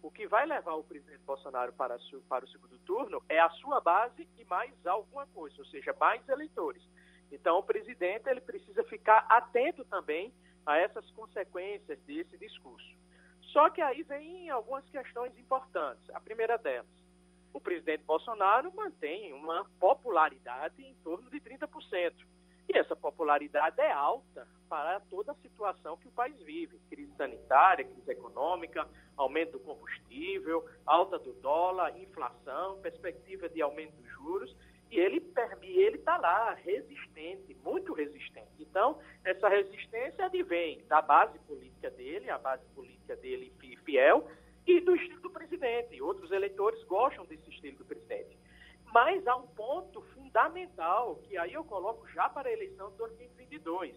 [0.00, 3.80] O que vai levar o presidente Bolsonaro para, para o segundo turno é a sua
[3.80, 6.82] base e mais alguma coisa, ou seja, mais eleitores.
[7.32, 10.32] Então, o presidente ele precisa ficar atento também
[10.64, 12.96] a essas consequências desse discurso.
[13.52, 16.08] Só que aí vem algumas questões importantes.
[16.10, 16.99] A primeira delas,
[17.52, 22.12] o presidente Bolsonaro mantém uma popularidade em torno de 30%.
[22.68, 27.84] E essa popularidade é alta para toda a situação que o país vive: crise sanitária,
[27.84, 28.86] crise econômica,
[29.16, 34.56] aumento do combustível, alta do dólar, inflação, perspectiva de aumento dos juros.
[34.88, 35.20] E ele
[35.62, 38.50] ele está lá, resistente, muito resistente.
[38.58, 43.52] Então, essa resistência advém da base política dele, a base política dele
[43.84, 44.28] fiel,
[44.66, 46.00] e do estilo do presidente.
[46.00, 48.38] Outros eleitores gostam desse estilo do presidente.
[48.92, 53.94] Mas há um ponto fundamental, que aí eu coloco já para a eleição de 2022.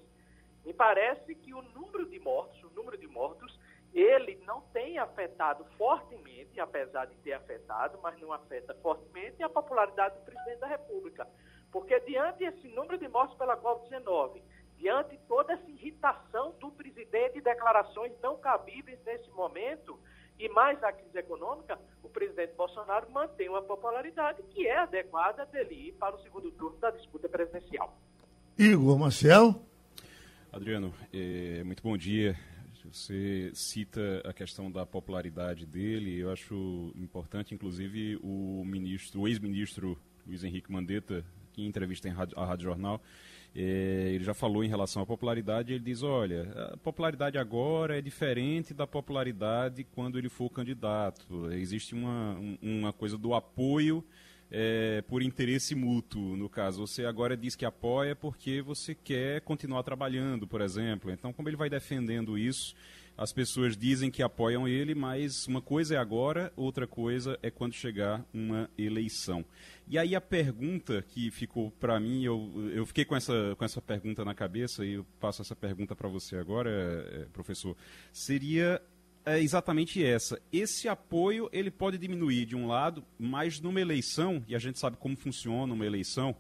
[0.64, 3.60] Me parece que o número de mortos, o número de mortos,
[3.94, 10.16] ele não tem afetado fortemente, apesar de ter afetado, mas não afeta fortemente a popularidade
[10.16, 11.28] do presidente da República.
[11.72, 14.42] Porque diante desse número de mortes pela Covid-19,
[14.78, 20.00] diante toda essa irritação do presidente e declarações não cabíveis nesse momento,
[20.40, 25.90] e mais a crise econômica, o presidente Bolsonaro mantém uma popularidade que é adequada dele
[25.90, 27.98] ir para o segundo turno da disputa presidencial.
[28.58, 29.56] Igor Marcel.
[30.52, 32.38] Adriano, é, muito bom dia.
[32.86, 36.20] Você cita a questão da popularidade dele.
[36.20, 42.46] Eu acho importante, inclusive, o ministro, o ex-ministro Luiz Henrique Mandetta, que em entrevista à
[42.46, 43.02] Rádio Jornal,
[43.56, 48.74] ele já falou em relação à popularidade, ele diz, olha, a popularidade agora é diferente
[48.74, 51.52] da popularidade quando ele for candidato.
[51.52, 54.04] Existe uma, uma coisa do apoio
[54.50, 56.86] é, por interesse mútuo, no caso.
[56.86, 61.12] Você agora diz que apoia porque você quer continuar trabalhando, por exemplo.
[61.12, 62.76] Então, como ele vai defendendo isso,
[63.18, 67.74] as pessoas dizem que apoiam ele, mas uma coisa é agora, outra coisa é quando
[67.74, 69.46] chegar uma eleição.
[69.88, 73.82] E aí a pergunta que ficou para mim, eu, eu fiquei com essa, com essa
[73.82, 77.76] pergunta na cabeça e eu passo essa pergunta para você agora, é, professor,
[78.12, 78.82] seria
[79.26, 80.42] é exatamente essa.
[80.52, 84.98] Esse apoio ele pode diminuir de um lado, mas numa eleição, e a gente sabe
[84.98, 86.36] como funciona uma eleição,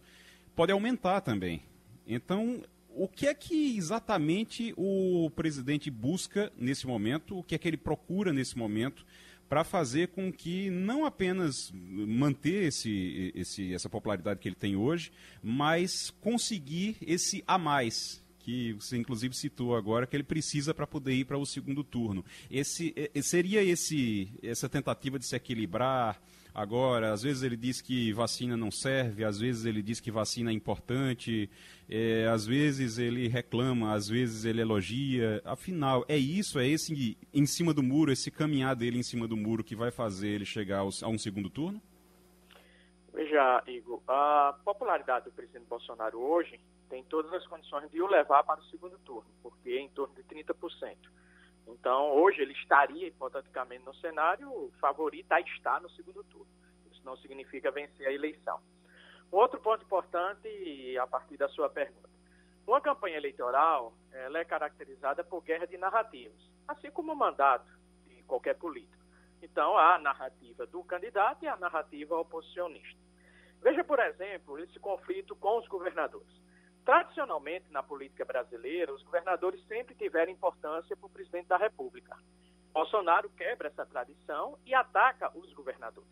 [0.56, 1.64] pode aumentar também.
[2.06, 2.62] Então,
[2.96, 7.78] o que é que exatamente o presidente busca nesse momento, o que é que ele
[7.78, 9.06] procura nesse momento
[9.50, 15.12] para fazer com que não apenas manter esse, esse, essa popularidade que ele tem hoje,
[15.44, 21.14] mas conseguir esse a mais que você inclusive citou agora que ele precisa para poder
[21.14, 22.26] ir para o segundo turno.
[22.52, 26.22] Esse seria esse essa tentativa de se equilibrar
[26.54, 30.52] Agora, às vezes ele diz que vacina não serve, às vezes ele diz que vacina
[30.52, 31.50] é importante,
[31.90, 35.42] é, às vezes ele reclama, às vezes ele elogia.
[35.46, 39.36] Afinal, é isso, é esse em cima do muro, esse caminhar dele em cima do
[39.36, 41.82] muro que vai fazer ele chegar a um segundo turno?
[43.12, 48.44] Veja, Igor, a popularidade do presidente Bolsonaro hoje tem todas as condições de o levar
[48.44, 50.54] para o segundo turno, porque é em torno de 30%.
[51.68, 56.48] Então, hoje ele estaria, hipoteticamente, no cenário favorito a estar no segundo turno.
[56.92, 58.60] Isso não significa vencer a eleição.
[59.32, 62.10] Outro ponto importante, a partir da sua pergunta.
[62.68, 67.68] Uma campanha eleitoral ela é caracterizada por guerra de narrativas, assim como o mandato
[68.08, 69.04] de qualquer político.
[69.42, 73.02] Então, há a narrativa do candidato e a narrativa oposicionista.
[73.62, 76.42] Veja, por exemplo, esse conflito com os governadores.
[76.86, 82.18] Tradicionalmente, na política brasileira, os governadores sempre tiveram importância para o presidente da República.
[82.74, 86.12] Bolsonaro quebra essa tradição e ataca os governadores.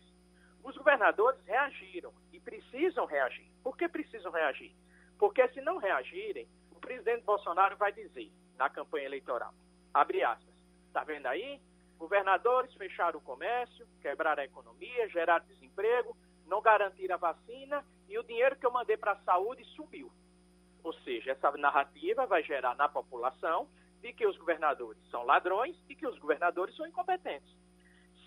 [0.62, 3.50] Os governadores reagiram e precisam reagir.
[3.62, 4.74] Por que precisam reagir?
[5.18, 9.52] Porque se não reagirem, o presidente Bolsonaro vai dizer na campanha eleitoral,
[9.92, 10.54] abre aspas,
[10.86, 11.60] está vendo aí?
[11.98, 18.22] Governadores fecharam o comércio, quebraram a economia, geraram desemprego, não garantiram a vacina e o
[18.22, 20.10] dinheiro que eu mandei para a saúde subiu.
[20.82, 23.68] Ou seja, essa narrativa vai gerar na população
[24.00, 27.48] de que os governadores são ladrões e que os governadores são incompetentes.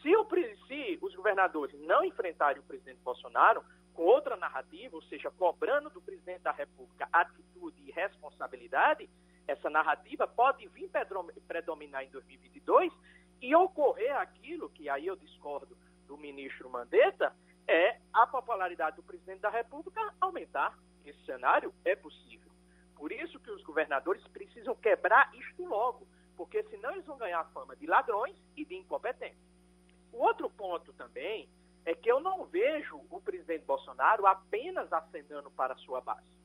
[0.02, 0.28] Se, o,
[0.68, 3.64] se os governadores não enfrentarem o presidente Bolsonaro
[3.94, 9.10] com outra narrativa, ou seja, cobrando do presidente da República atitude e responsabilidade,
[9.48, 10.90] essa narrativa pode vir
[11.48, 12.92] predominar em 2022
[13.42, 17.34] e ocorrer aquilo que aí eu discordo do ministro Mandetta,
[17.68, 20.78] é a popularidade do presidente da República aumentar.
[21.06, 22.52] Esse cenário é possível.
[22.96, 27.46] Por isso que os governadores precisam quebrar isto logo, porque senão eles vão ganhar a
[27.46, 29.38] fama de ladrões e de incompetentes.
[30.12, 31.50] O outro ponto também
[31.86, 36.36] é que eu não vejo o presidente Bolsonaro apenas acenando para a sua base.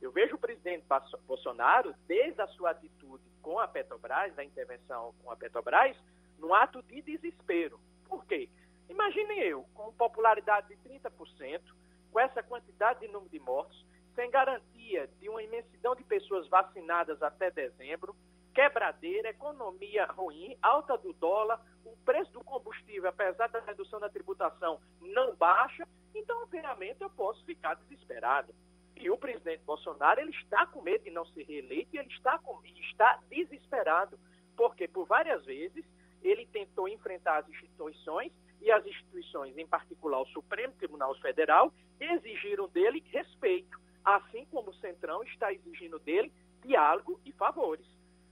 [0.00, 0.84] Eu vejo o presidente
[1.26, 5.96] Bolsonaro, desde a sua atitude com a Petrobras, da intervenção com a Petrobras,
[6.38, 7.80] no ato de desespero.
[8.08, 8.48] Por quê?
[8.88, 11.60] Imaginem eu, com popularidade de 30%,
[12.10, 13.84] com essa quantidade de número de mortos,
[14.18, 18.16] sem garantia de uma imensidão de pessoas vacinadas até dezembro,
[18.52, 24.80] quebradeira, economia ruim, alta do dólar, o preço do combustível, apesar da redução da tributação,
[25.00, 28.52] não baixa, então, obviamente, eu posso ficar desesperado.
[28.96, 32.38] E o presidente Bolsonaro ele está com medo de não ser reeleito e ele está,
[32.40, 34.18] com, está desesperado,
[34.56, 35.84] porque por várias vezes
[36.24, 42.68] ele tentou enfrentar as instituições e as instituições, em particular o Supremo Tribunal Federal, exigiram
[42.68, 43.78] dele respeito,
[44.16, 47.86] assim como o Centrão está exigindo dele diálogo e favores.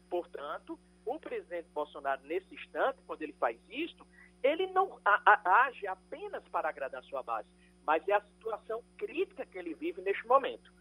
[0.09, 4.07] Portanto, o presidente Bolsonaro, nesse instante, quando ele faz isto,
[4.43, 4.99] ele não
[5.45, 7.49] age apenas para agradar sua base,
[7.87, 10.73] mas é a situação crítica que ele vive neste momento.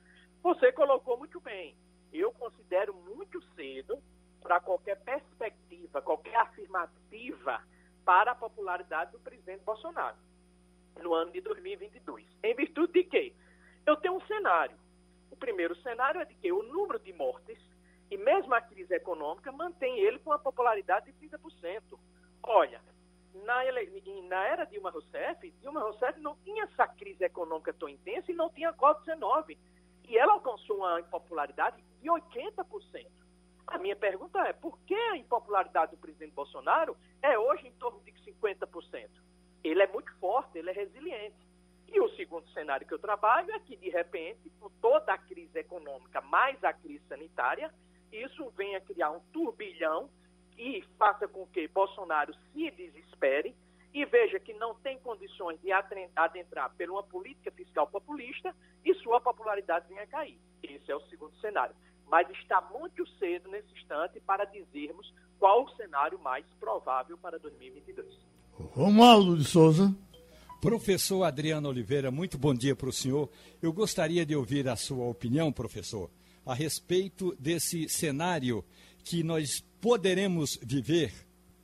[0.42, 1.76] Você colocou muito bem.
[2.14, 4.02] Eu considero muito cedo
[4.42, 7.62] para qualquer perspectiva, qualquer afirmativa
[8.06, 10.18] para a popularidade do presidente Bolsonaro
[11.02, 12.26] no ano de 2022.
[12.44, 13.34] Em virtude de quê?
[13.86, 14.85] Eu tenho um cenário.
[15.36, 17.60] O primeiro cenário é de que o número de mortes
[18.10, 22.00] e mesmo a crise econômica mantém ele com uma popularidade de 30%.
[22.41, 22.82] Olha,
[23.43, 23.63] na,
[24.30, 28.50] na era Dilma Rousseff, Dilma Rousseff não tinha essa crise econômica tão intensa e não
[28.50, 29.58] tinha Covid-19.
[30.08, 33.06] E ela alcançou uma impopularidade de 80%.
[33.67, 38.00] A minha pergunta é, por que a impopularidade do presidente Bolsonaro é hoje em torno
[38.06, 39.10] de 50%?
[39.65, 41.45] Ele é muito forte, ele é resiliente.
[41.88, 45.58] E o segundo cenário que eu trabalho é que, de repente, com toda a crise
[45.60, 47.71] econômica mais a crise sanitária,
[48.12, 50.10] isso venha criar um turbilhão
[50.58, 53.56] e faça com que Bolsonaro se desespere
[53.93, 59.21] e veja que não tem condições de adentrar por uma política fiscal populista e sua
[59.21, 60.38] popularidade venha cair.
[60.62, 61.76] Esse é o segundo cenário.
[62.08, 68.19] Mas está muito cedo nesse instante para dizermos qual o cenário mais provável para 2022.
[68.74, 69.95] Romualdo de Souza.
[70.65, 73.30] Professor Adriano Oliveira, muito bom dia para o senhor.
[73.62, 76.10] Eu gostaria de ouvir a sua opinião, professor,
[76.43, 78.65] a respeito desse cenário
[79.04, 81.13] que nós poderemos viver,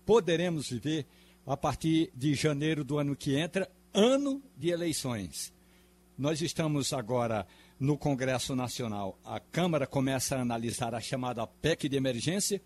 [0.05, 1.07] poderemos viver
[1.47, 5.51] a partir de janeiro do ano que entra, ano de eleições.
[6.15, 7.47] Nós estamos agora
[7.79, 9.17] no Congresso Nacional.
[9.25, 12.61] A Câmara começa a analisar a chamada PEC de emergência,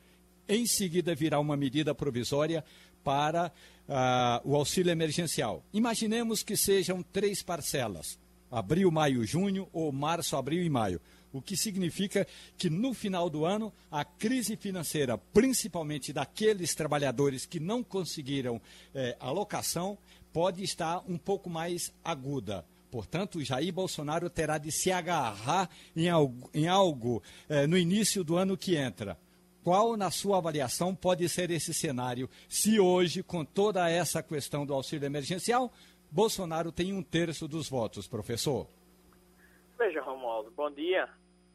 [0.50, 2.62] em seguida virá uma medida provisória
[3.06, 3.48] para
[3.88, 5.64] uh, o auxílio emergencial.
[5.72, 8.20] Imaginemos que sejam três parcelas:
[8.52, 11.00] abril, maio, junho ou março, abril e maio
[11.36, 12.26] o que significa
[12.58, 18.62] que no final do ano a crise financeira, principalmente daqueles trabalhadores que não conseguiram
[18.94, 19.98] é, alocação,
[20.32, 22.66] pode estar um pouco mais aguda.
[22.90, 28.38] Portanto, Jair Bolsonaro terá de se agarrar em algo, em algo é, no início do
[28.38, 29.18] ano que entra.
[29.66, 34.76] Qual, na sua avaliação, pode ser esse cenário se hoje, com toda essa questão do
[34.76, 35.74] auxílio emergencial,
[36.12, 38.68] Bolsonaro tem um terço dos votos, professor?
[39.76, 41.10] Veja, Romualdo, bom dia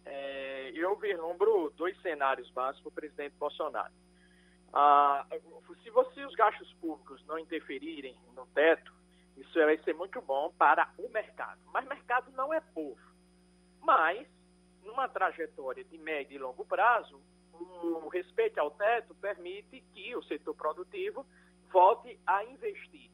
[0.05, 3.93] é, eu vislumbro dois cenários básicos para o presidente Bolsonaro.
[4.73, 5.25] Ah,
[5.85, 8.93] se você os gastos públicos não interferirem no teto,
[9.37, 11.61] isso vai ser muito bom para o mercado.
[11.73, 13.01] Mas mercado não é povo.
[13.81, 14.27] Mas,
[14.85, 17.21] numa trajetória de médio e longo prazo,
[17.63, 21.27] o respeito ao teto permite que o setor produtivo
[21.71, 23.11] volte a investir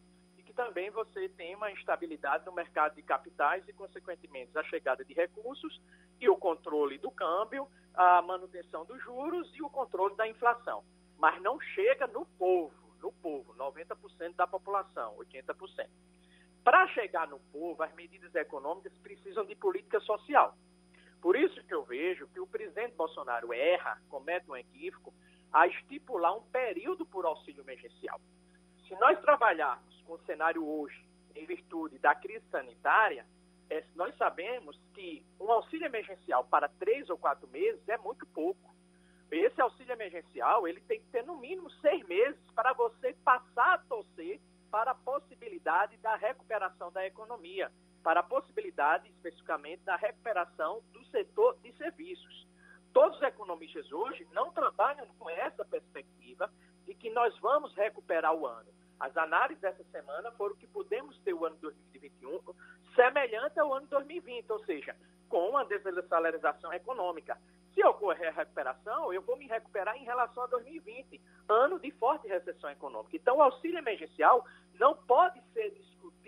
[0.56, 5.80] também você tem uma instabilidade no mercado de capitais e, consequentemente, a chegada de recursos
[6.18, 10.82] e o controle do câmbio, a manutenção dos juros e o controle da inflação.
[11.18, 15.88] Mas não chega no povo, no povo, 90% da população, 80%.
[16.64, 20.56] Para chegar no povo, as medidas econômicas precisam de política social.
[21.26, 25.12] Por isso que eu vejo que o presidente Bolsonaro erra, comete um equívoco,
[25.52, 28.20] a estipular um período por auxílio emergencial.
[28.86, 33.26] Se nós trabalharmos com o cenário hoje, em virtude da crise sanitária,
[33.68, 38.72] é, nós sabemos que um auxílio emergencial para três ou quatro meses é muito pouco.
[39.28, 43.78] Esse auxílio emergencial ele tem que ter no mínimo seis meses para você passar a
[43.78, 47.72] torcer para a possibilidade da recuperação da economia,
[48.06, 52.46] para a possibilidade especificamente da recuperação do setor de serviços.
[52.92, 56.48] Todos os economistas hoje não trabalham com essa perspectiva
[56.84, 58.70] de que nós vamos recuperar o ano.
[59.00, 62.54] As análises dessa semana foram que podemos ter o ano 2021
[62.94, 64.94] semelhante ao ano 2020, ou seja,
[65.28, 67.36] com uma desaceleração econômica.
[67.74, 72.28] Se ocorrer a recuperação, eu vou me recuperar em relação a 2020, ano de forte
[72.28, 73.16] recessão econômica.
[73.16, 74.46] Então, o auxílio emergencial
[74.78, 75.76] não pode ser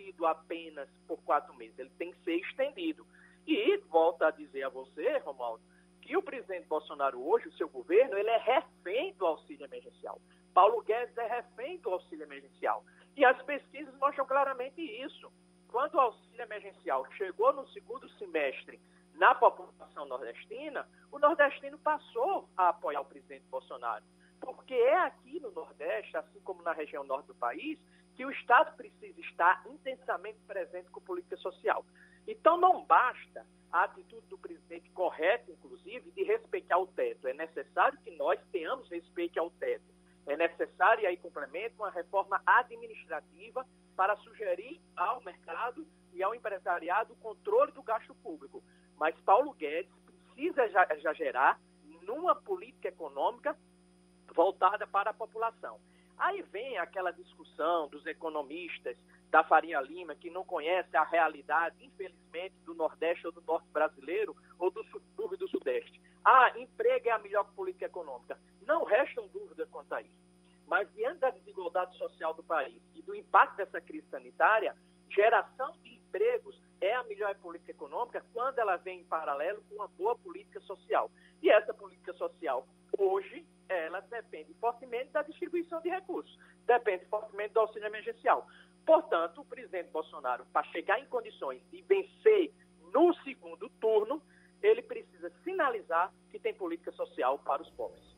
[0.08, 3.06] discutido apenas por quatro meses, ele tem que ser estendido.
[3.46, 5.62] E volto a dizer a você, Romualdo,
[6.02, 10.20] que o presidente Bolsonaro hoje, o seu governo, ele é refém do auxílio emergencial.
[10.54, 12.84] Paulo Guedes é refém do auxílio emergencial.
[13.16, 15.30] E as pesquisas mostram claramente isso.
[15.68, 18.80] Quando o auxílio emergencial chegou no segundo semestre
[19.14, 24.04] na população nordestina, o nordestino passou a apoiar o presidente Bolsonaro.
[24.40, 27.76] Porque é aqui no Nordeste, assim como na região norte do país,
[28.18, 31.86] que o Estado precisa estar intensamente presente com política social.
[32.26, 37.28] Então não basta a atitude do presidente correta, inclusive, de respeitar o teto.
[37.28, 39.84] É necessário que nós tenhamos respeito ao teto.
[40.26, 43.64] É necessário, e aí complemento, uma reforma administrativa
[43.94, 48.64] para sugerir ao mercado e ao empresariado o controle do gasto público.
[48.96, 49.94] Mas Paulo Guedes
[50.34, 51.60] precisa exagerar
[52.02, 53.56] numa política econômica
[54.34, 55.78] voltada para a população.
[56.18, 58.96] Aí vem aquela discussão dos economistas
[59.30, 64.34] da Faria Lima, que não conhece a realidade, infelizmente, do Nordeste ou do Norte brasileiro,
[64.58, 66.00] ou do subúrbio do Sudeste.
[66.24, 68.38] Ah, emprego é a melhor política econômica.
[68.66, 70.28] Não restam dúvidas quanto a isso.
[70.66, 74.76] Mas, diante da desigualdade social do país e do impacto dessa crise sanitária,
[75.10, 79.88] geração de empregos é a melhor política econômica quando ela vem em paralelo com uma
[79.88, 81.10] boa política social.
[81.42, 82.66] E essa política social,
[82.96, 88.46] hoje, ela depende fortemente da distribuição de recursos, depende fortemente do auxílio emergencial.
[88.86, 92.52] Portanto, o presidente Bolsonaro, para chegar em condições de vencer
[92.92, 94.22] no segundo turno,
[94.62, 98.17] ele precisa sinalizar que tem política social para os pobres.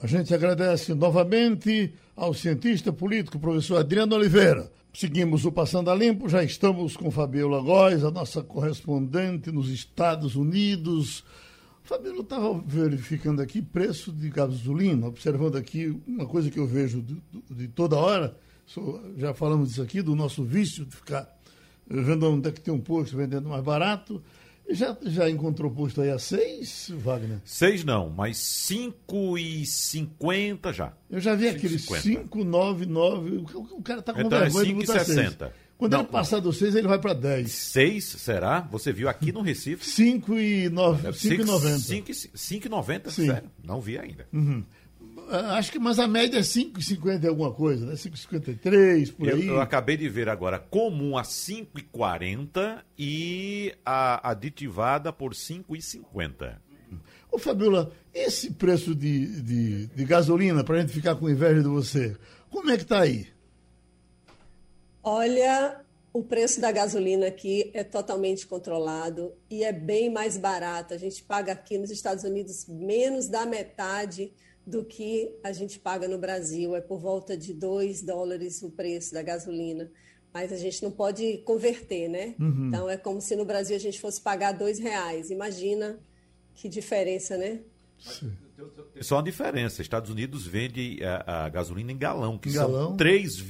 [0.00, 4.70] A gente agradece novamente ao cientista político, professor Adriano Oliveira.
[4.92, 10.36] Seguimos o Passando a Limpo, já estamos com Fabiola Góes, a nossa correspondente nos Estados
[10.36, 11.24] Unidos.
[11.82, 17.16] Fabiola estava verificando aqui preço de gasolina, observando aqui uma coisa que eu vejo de,
[17.50, 18.36] de toda hora,
[19.16, 21.28] já falamos disso aqui, do nosso vício de ficar
[21.86, 24.22] vendo onde é que tem um posto vendendo mais barato.
[24.70, 27.38] Já, já encontrou posto aí a seis, Wagner?
[27.44, 30.92] Seis não, mas cinco e cinquenta já.
[31.10, 33.44] Eu já vi aquele cinco, nove, nove.
[33.54, 35.52] O cara está com então vergonha é de botar 60.
[35.76, 37.50] Quando não, ele passar dos seis, ele vai para 10.
[37.50, 38.60] 6, será?
[38.70, 39.84] Você viu aqui no Recife?
[39.84, 42.30] 5 e 9, 5,90.
[42.34, 43.50] 5,90, sério.
[43.62, 44.26] Não vi ainda.
[44.32, 44.64] Uhum.
[45.30, 47.94] Ah, acho que, mas a média é 5,50 alguma coisa, né?
[47.94, 49.46] 5,53 por aí.
[49.46, 56.56] Eu, eu, acabei de ver agora, comum a 5,40 e a aditivada por 5,50.
[57.30, 61.68] Ô Fabiola, esse preço de, de, de gasolina, para a gente ficar com inveja de
[61.68, 62.16] você,
[62.48, 63.26] como é que está aí?
[65.02, 65.80] Olha,
[66.12, 70.94] o preço da gasolina aqui é totalmente controlado e é bem mais barato.
[70.94, 74.32] A gente paga aqui nos Estados Unidos menos da metade
[74.66, 76.74] do que a gente paga no Brasil.
[76.74, 79.90] É por volta de 2 dólares o preço da gasolina.
[80.32, 82.34] Mas a gente não pode converter, né?
[82.40, 82.68] Uhum.
[82.68, 85.30] Então é como se no Brasil a gente fosse pagar dois reais.
[85.30, 85.98] Imagina
[86.54, 87.60] que diferença, né?
[89.00, 89.82] Só uma diferença.
[89.82, 92.88] Estados Unidos vende a, a gasolina em galão, que galão.
[92.88, 93.42] são 3,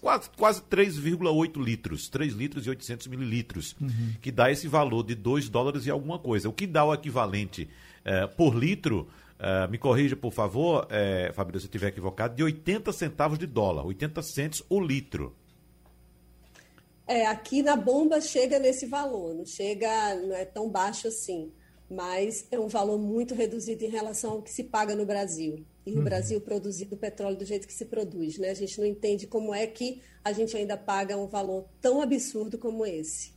[0.00, 4.12] quase, quase 3,8 litros, 3 litros e 800 mililitros, uhum.
[4.20, 6.48] que dá esse valor de 2 dólares e alguma coisa.
[6.48, 7.68] O que dá o equivalente
[8.04, 9.08] eh, por litro
[9.38, 13.46] Uh, me corrija, por favor, é, Fabrício, se eu estiver equivocado, de 80 centavos de
[13.46, 15.36] dólar, 80 centos o litro.
[17.06, 21.52] É, aqui na bomba chega nesse valor, não chega, não é tão baixo assim,
[21.88, 25.64] mas é um valor muito reduzido em relação ao que se paga no Brasil.
[25.84, 26.04] E no uhum.
[26.04, 28.50] Brasil produzido o petróleo do jeito que se produz, né?
[28.50, 32.58] A gente não entende como é que a gente ainda paga um valor tão absurdo
[32.58, 33.35] como esse.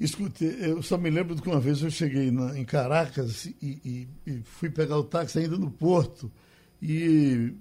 [0.00, 3.54] Escute, eu só me lembro de que uma vez eu cheguei na, em Caracas e,
[3.84, 6.32] e, e, fui pegar o táxi ainda no porto
[6.80, 7.52] e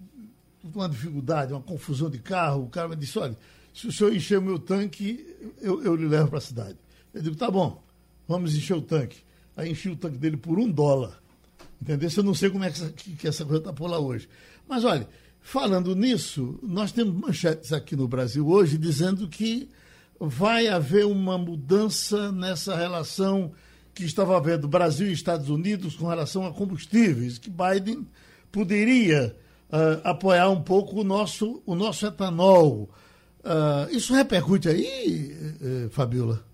[0.63, 3.35] uma dificuldade, uma confusão de carro, o cara me disse, olha,
[3.73, 6.77] se o senhor encher o meu tanque, eu, eu lhe levo para a cidade.
[7.13, 7.83] Eu digo, tá bom,
[8.25, 9.17] vamos encher o tanque.
[9.57, 11.21] Aí enchi o tanque dele por um dólar.
[11.81, 12.09] Entendeu?
[12.15, 14.29] Eu não sei como é que essa, que essa coisa está por lá hoje.
[14.65, 15.07] Mas olha,
[15.41, 19.69] falando nisso, nós temos manchetes aqui no Brasil hoje dizendo que
[20.19, 23.51] vai haver uma mudança nessa relação
[23.93, 28.05] que estava havendo Brasil e Estados Unidos com relação a combustíveis, que Biden
[28.51, 29.35] poderia
[29.69, 32.89] uh, apoiar um pouco o nosso, o nosso etanol.
[33.39, 36.45] Uh, isso repercute aí, uh, Fabiola?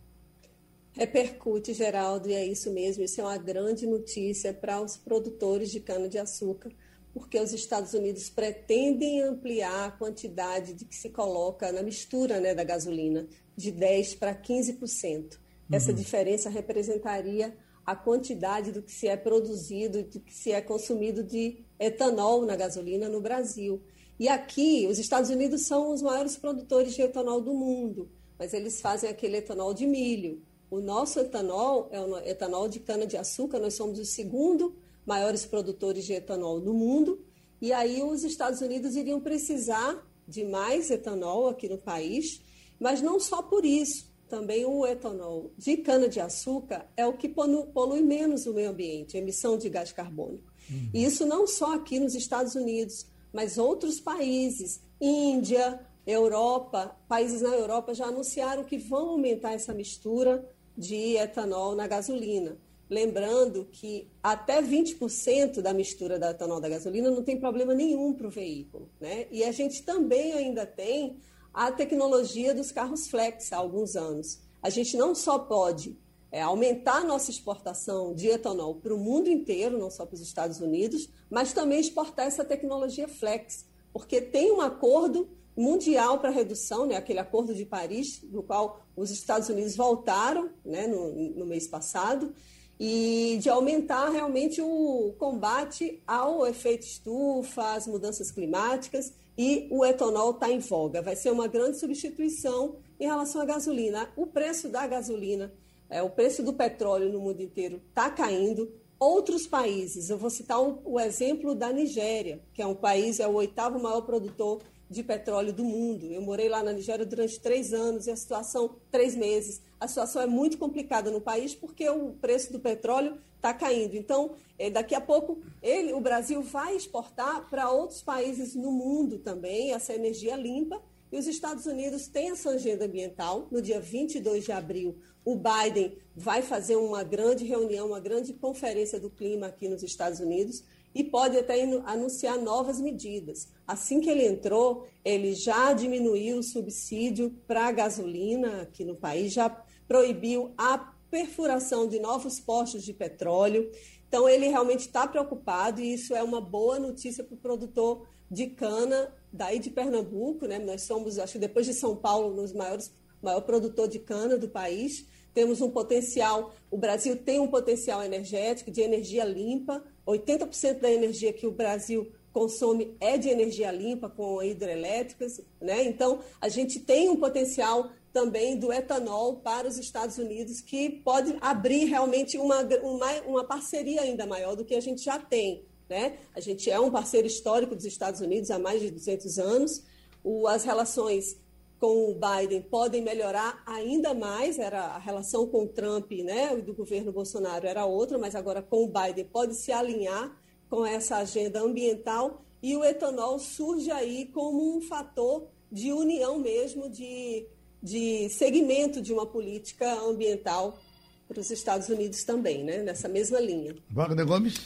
[0.93, 3.03] Repercute, Geraldo, e é isso mesmo.
[3.03, 6.71] Isso é uma grande notícia para os produtores de cana-de-açúcar
[7.15, 12.53] porque os Estados Unidos pretendem ampliar a quantidade de que se coloca na mistura né,
[12.53, 13.25] da gasolina,
[13.55, 15.37] de 10% para 15%.
[15.71, 15.95] Essa uhum.
[15.95, 21.63] diferença representaria a quantidade do que se é produzido, do que se é consumido de
[21.79, 23.81] etanol na gasolina no Brasil.
[24.19, 28.81] E aqui, os Estados Unidos são os maiores produtores de etanol do mundo, mas eles
[28.81, 30.41] fazem aquele etanol de milho.
[30.69, 34.75] O nosso etanol é o etanol de cana-de-açúcar, nós somos o segundo
[35.05, 37.23] maiores produtores de etanol no mundo,
[37.61, 42.41] e aí os Estados Unidos iriam precisar de mais etanol aqui no país,
[42.79, 44.13] mas não só por isso.
[44.27, 49.57] Também o etanol de cana-de-açúcar é o que polui menos o meio ambiente, a emissão
[49.57, 50.51] de gás carbônico.
[50.69, 50.89] Uhum.
[50.93, 57.49] E isso não só aqui nos Estados Unidos, mas outros países, Índia, Europa, países na
[57.49, 60.47] Europa já anunciaram que vão aumentar essa mistura
[60.77, 62.57] de etanol na gasolina.
[62.89, 68.27] Lembrando que até 20% da mistura da etanol da gasolina não tem problema nenhum para
[68.27, 68.89] o veículo.
[68.99, 69.27] Né?
[69.31, 71.17] E a gente também ainda tem
[71.55, 74.39] a tecnologia dos carros flex há alguns anos.
[74.61, 75.97] A gente não só pode
[76.29, 80.59] é, aumentar nossa exportação de etanol para o mundo inteiro, não só para os Estados
[80.59, 86.97] Unidos, mas também exportar essa tecnologia flex, porque tem um acordo mundial para redução, né,
[86.97, 92.33] aquele acordo de Paris, do qual os Estados Unidos voltaram né, no, no mês passado,
[92.77, 100.31] e de aumentar realmente o combate ao efeito estufa, às mudanças climáticas, e o etanol
[100.31, 101.01] está em voga.
[101.01, 104.09] Vai ser uma grande substituição em relação à gasolina.
[104.15, 105.53] O preço da gasolina,
[105.89, 108.71] é, o preço do petróleo no mundo inteiro está caindo.
[108.97, 113.27] Outros países, eu vou citar o, o exemplo da Nigéria, que é um país, é
[113.27, 116.11] o oitavo maior produtor de petróleo do mundo.
[116.11, 120.21] Eu morei lá na Nigéria durante três anos e a situação, três meses, a situação
[120.21, 123.95] é muito complicada no país porque o preço do petróleo está caindo.
[123.95, 129.19] Então, eh, daqui a pouco, ele, o Brasil vai exportar para outros países no mundo
[129.19, 130.81] também essa energia limpa.
[131.11, 133.47] E os Estados Unidos têm essa agenda ambiental.
[133.51, 138.99] No dia 22 de abril, o Biden vai fazer uma grande reunião, uma grande conferência
[138.99, 143.49] do clima aqui nos Estados Unidos e pode até anunciar novas medidas.
[143.67, 149.33] Assim que ele entrou, ele já diminuiu o subsídio para a gasolina aqui no país,
[149.33, 149.49] já
[149.87, 153.69] proibiu a perfuração de novos postos de petróleo.
[154.07, 158.47] Então, ele realmente está preocupado e isso é uma boa notícia para o produtor de
[158.47, 160.45] cana daí de Pernambuco.
[160.45, 160.59] Né?
[160.59, 162.91] Nós somos, acho que depois de São Paulo, um maiores
[163.21, 165.05] maior produtor de cana do país.
[165.33, 171.33] Temos um potencial, o Brasil tem um potencial energético de energia limpa, 80% da energia
[171.33, 175.83] que o Brasil consome é de energia limpa, com hidrelétricas, né?
[175.83, 181.35] Então, a gente tem um potencial também do etanol para os Estados Unidos que pode
[181.41, 186.17] abrir realmente uma, uma, uma parceria ainda maior do que a gente já tem, né?
[186.33, 189.83] A gente é um parceiro histórico dos Estados Unidos há mais de 200 anos.
[190.23, 191.35] O, as relações
[191.77, 194.59] com o Biden podem melhorar ainda mais.
[194.59, 198.85] Era a relação com o Trump, né, do governo Bolsonaro era outra, mas agora com
[198.85, 204.77] o Biden pode se alinhar com essa agenda ambiental e o etanol surge aí como
[204.77, 207.45] um fator de união mesmo, de,
[207.81, 210.79] de segmento de uma política ambiental
[211.27, 213.75] para os Estados Unidos também, né, nessa mesma linha.
[213.89, 214.61] Wagner Gomes.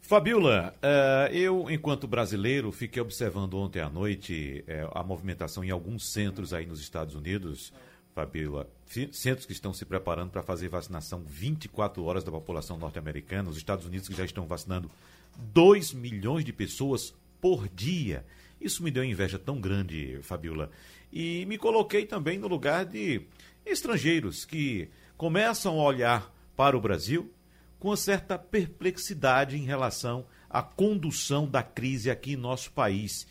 [0.00, 6.12] Fabiola, uh, eu, enquanto brasileiro, fiquei observando ontem à noite uh, a movimentação em alguns
[6.12, 7.72] centros aí nos Estados Unidos,
[8.14, 8.68] Fabiola,
[9.12, 13.86] centros que estão se preparando para fazer vacinação 24 horas da população norte-americana, os Estados
[13.86, 14.90] Unidos que já estão vacinando
[15.38, 18.24] 2 milhões de pessoas por dia.
[18.60, 20.70] Isso me deu inveja tão grande, Fabiola.
[21.12, 23.22] E me coloquei também no lugar de
[23.66, 27.30] estrangeiros que começam a olhar para o Brasil
[27.78, 33.26] com uma certa perplexidade em relação à condução da crise aqui em nosso país.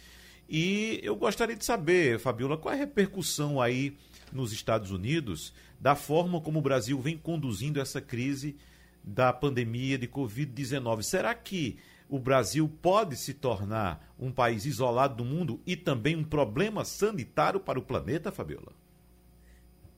[0.47, 3.95] E eu gostaria de saber, Fabiola, qual é a repercussão aí
[4.31, 8.55] nos Estados Unidos da forma como o Brasil vem conduzindo essa crise
[9.03, 11.01] da pandemia de Covid-19.
[11.01, 11.79] Será que
[12.11, 17.57] o Brasil pode se tornar um país isolado do mundo e também um problema sanitário
[17.57, 18.73] para o planeta, Fabiola?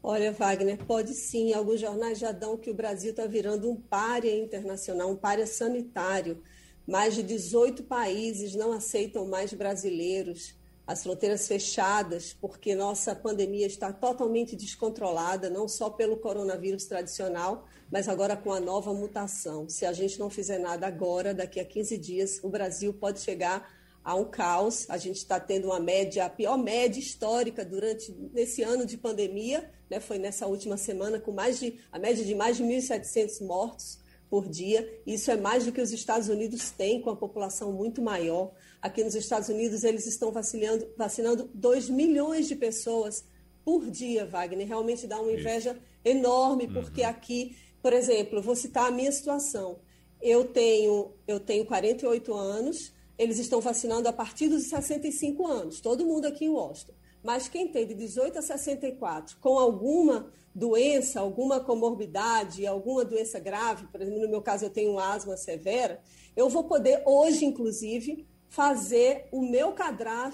[0.03, 1.53] Olha, Wagner, pode sim.
[1.53, 6.43] Alguns jornais já dão que o Brasil está virando um párea internacional, um párea sanitário.
[6.85, 10.53] Mais de 18 países não aceitam mais brasileiros.
[10.85, 18.09] As fronteiras fechadas, porque nossa pandemia está totalmente descontrolada, não só pelo coronavírus tradicional, mas
[18.09, 19.69] agora com a nova mutação.
[19.69, 23.71] Se a gente não fizer nada agora, daqui a 15 dias, o Brasil pode chegar
[24.03, 24.85] a um caos.
[24.89, 29.71] A gente está tendo uma média, a pior média histórica durante nesse ano de pandemia,
[29.89, 29.99] né?
[29.99, 34.49] Foi nessa última semana com mais de a média de mais de 1.700 mortos por
[34.49, 35.01] dia.
[35.05, 38.51] Isso é mais do que os Estados Unidos têm, com a população muito maior.
[38.83, 43.23] Aqui nos Estados Unidos, eles estão vacinando, vacinando 2 milhões de pessoas
[43.63, 44.67] por dia, Wagner.
[44.67, 47.07] Realmente dá uma inveja enorme, porque uhum.
[47.07, 49.79] aqui, por exemplo, vou citar a minha situação.
[50.21, 56.05] Eu tenho, eu tenho 48 anos, eles estão vacinando a partir dos 65 anos, todo
[56.05, 56.91] mundo aqui em Washington.
[57.23, 63.87] Mas quem tem de 18 a 64 com alguma doença, alguma comorbidade, alguma doença grave,
[63.87, 66.01] por exemplo, no meu caso eu tenho asma severa,
[66.35, 69.73] eu vou poder hoje, inclusive, fazer o meu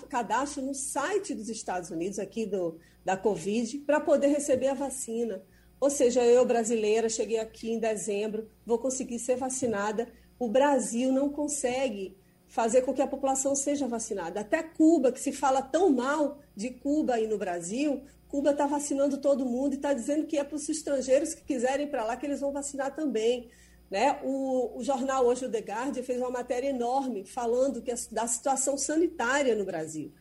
[0.09, 5.41] cadastro no site dos Estados Unidos, aqui do, da Covid, para poder receber a vacina.
[5.79, 10.09] Ou seja, eu, brasileira, cheguei aqui em dezembro, vou conseguir ser vacinada.
[10.37, 14.41] O Brasil não consegue fazer com que a população seja vacinada.
[14.41, 19.19] Até Cuba, que se fala tão mal de Cuba aí no Brasil, Cuba está vacinando
[19.19, 22.17] todo mundo e está dizendo que é para os estrangeiros que quiserem ir para lá
[22.17, 23.49] que eles vão vacinar também.
[23.89, 24.19] Né?
[24.23, 28.77] O, o, jornal hoje, o The Guardian, fez uma matéria enorme falando que, da situação
[28.77, 30.11] sanitária no Brasil.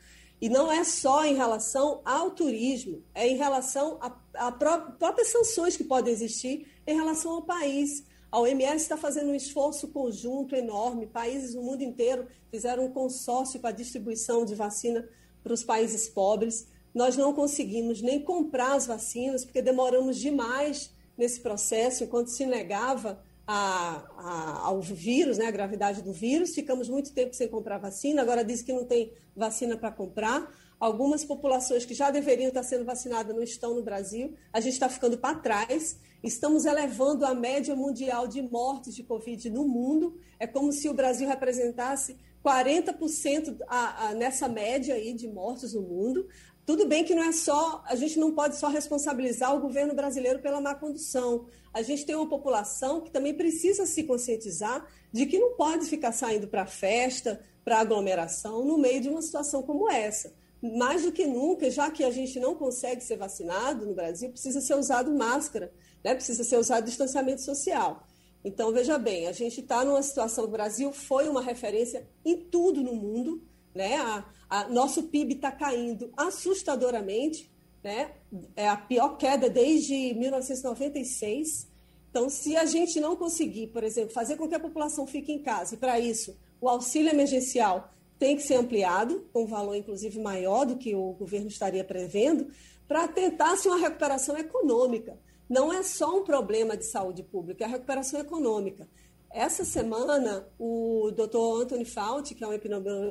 [0.40, 5.28] E não é só em relação ao turismo, é em relação a, a pró próprias
[5.28, 8.04] sanções que podem existir em relação ao país.
[8.30, 13.58] A OMS está fazendo um esforço conjunto enorme, países no mundo inteiro fizeram um consórcio
[13.58, 15.08] para a distribuição de vacina
[15.42, 16.68] para os países pobres.
[16.94, 23.22] Nós não conseguimos nem comprar as vacinas, porque demoramos demais nesse processo, enquanto se negava
[23.50, 26.54] a, a, ao vírus, né, a gravidade do vírus.
[26.54, 30.54] Ficamos muito tempo sem comprar vacina, agora diz que não tem vacina para comprar.
[30.78, 34.34] Algumas populações que já deveriam estar sendo vacinadas não estão no Brasil.
[34.52, 35.98] A gente está ficando para trás.
[36.22, 40.20] Estamos elevando a média mundial de mortes de Covid no mundo.
[40.38, 45.82] É como se o Brasil representasse 40% a, a, nessa média aí de mortes no
[45.82, 46.28] mundo.
[46.68, 50.38] Tudo bem que não é só, a gente não pode só responsabilizar o governo brasileiro
[50.40, 51.46] pela má condução.
[51.72, 56.12] A gente tem uma população que também precisa se conscientizar de que não pode ficar
[56.12, 60.34] saindo para festa, para aglomeração, no meio de uma situação como essa.
[60.60, 64.60] Mais do que nunca, já que a gente não consegue ser vacinado no Brasil, precisa
[64.60, 65.72] ser usado máscara,
[66.04, 66.14] né?
[66.14, 68.06] precisa ser usado distanciamento social.
[68.44, 72.82] Então, veja bem, a gente está numa situação, o Brasil foi uma referência em tudo
[72.82, 73.42] no mundo,
[73.74, 73.96] né?
[73.96, 77.50] A, a, nosso PIB está caindo assustadoramente,
[77.82, 78.12] né?
[78.56, 81.68] é a pior queda desde 1996.
[82.10, 85.42] Então, se a gente não conseguir, por exemplo, fazer com que a população fique em
[85.42, 90.18] casa, e para isso o auxílio emergencial tem que ser ampliado, com um valor inclusive
[90.18, 92.48] maior do que o governo estaria prevendo,
[92.88, 95.18] para tentar se uma recuperação econômica.
[95.48, 98.88] Não é só um problema de saúde pública, é a recuperação econômica.
[99.30, 101.62] Essa semana, o Dr.
[101.62, 102.52] Anthony Fauci, que é um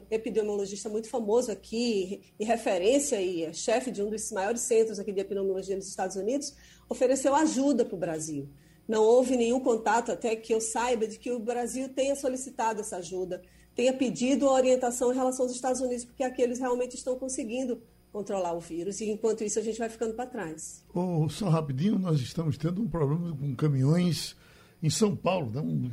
[0.09, 5.11] epidemiologista muito famoso aqui, e referência e é chefe de um dos maiores centros aqui
[5.11, 6.55] de epidemiologia nos Estados Unidos,
[6.89, 8.49] ofereceu ajuda para o Brasil.
[8.87, 12.97] Não houve nenhum contato, até que eu saiba, de que o Brasil tenha solicitado essa
[12.97, 13.41] ajuda,
[13.75, 17.79] tenha pedido orientação em relação aos Estados Unidos, porque aqueles realmente estão conseguindo
[18.11, 20.83] controlar o vírus, e enquanto isso a gente vai ficando para trás.
[20.95, 24.35] Oh, só rapidinho, nós estamos tendo um problema com caminhões
[24.81, 25.89] em São Paulo, dá um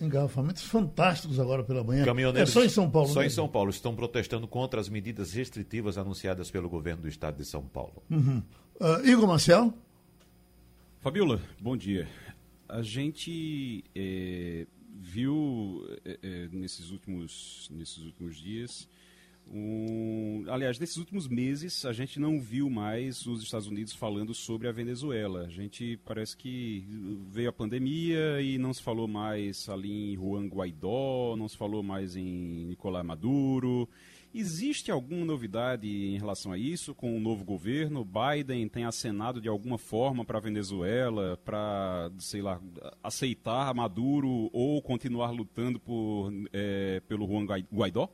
[0.00, 2.04] engarrafamentos fantásticos agora pela manhã.
[2.04, 3.08] Caminhoneiros, é só em São Paulo.
[3.08, 3.26] Só mesmo.
[3.26, 3.70] em São Paulo.
[3.70, 8.02] Estão protestando contra as medidas restritivas anunciadas pelo governo do estado de São Paulo.
[8.10, 8.42] Uhum.
[8.80, 9.74] Uh, Igor Marcel?
[11.00, 12.08] Fabiola, bom dia.
[12.68, 14.66] A gente é,
[14.98, 18.88] viu é, nesses, últimos, nesses últimos dias
[19.50, 24.68] um, aliás, nesses últimos meses a gente não viu mais os Estados Unidos falando sobre
[24.68, 25.42] a Venezuela.
[25.42, 26.86] A gente parece que
[27.30, 31.82] veio a pandemia e não se falou mais ali em Juan Guaidó, não se falou
[31.82, 33.88] mais em Nicolás Maduro.
[34.34, 38.02] Existe alguma novidade em relação a isso com o novo governo?
[38.02, 42.58] Biden tem acenado de alguma forma para a Venezuela, para, sei lá,
[43.02, 48.08] aceitar Maduro ou continuar lutando por, é, pelo Juan Guaidó?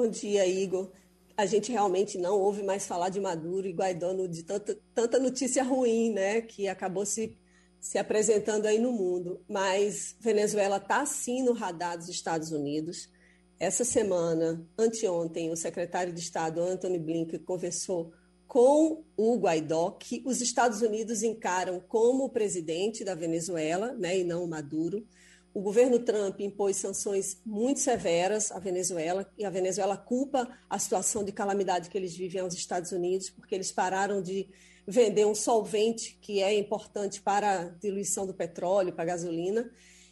[0.00, 0.90] Bom dia, Igor.
[1.36, 5.62] A gente realmente não ouve mais falar de Maduro e Guaidó de tanta, tanta notícia
[5.62, 7.36] ruim, né, que acabou se,
[7.78, 9.44] se apresentando aí no mundo.
[9.46, 13.10] Mas Venezuela está sim no radar dos Estados Unidos.
[13.58, 18.10] Essa semana, anteontem, o secretário de Estado Anthony Blinken conversou
[18.48, 24.24] com o Guaidó, que os Estados Unidos encaram como o presidente da Venezuela, né, e
[24.24, 25.06] não o Maduro.
[25.52, 31.24] O governo Trump impôs sanções muito severas à Venezuela e a Venezuela culpa a situação
[31.24, 34.48] de calamidade que eles vivem aos Estados Unidos, porque eles pararam de
[34.86, 39.68] vender um solvente que é importante para a diluição do petróleo, para a gasolina.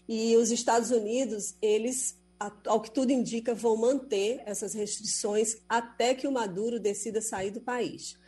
[0.09, 2.18] E os Estados Unidos, eles,
[2.66, 7.61] ao que tudo indica, vão manter essas restrições até que o Maduro decida sair do
[7.61, 8.18] país.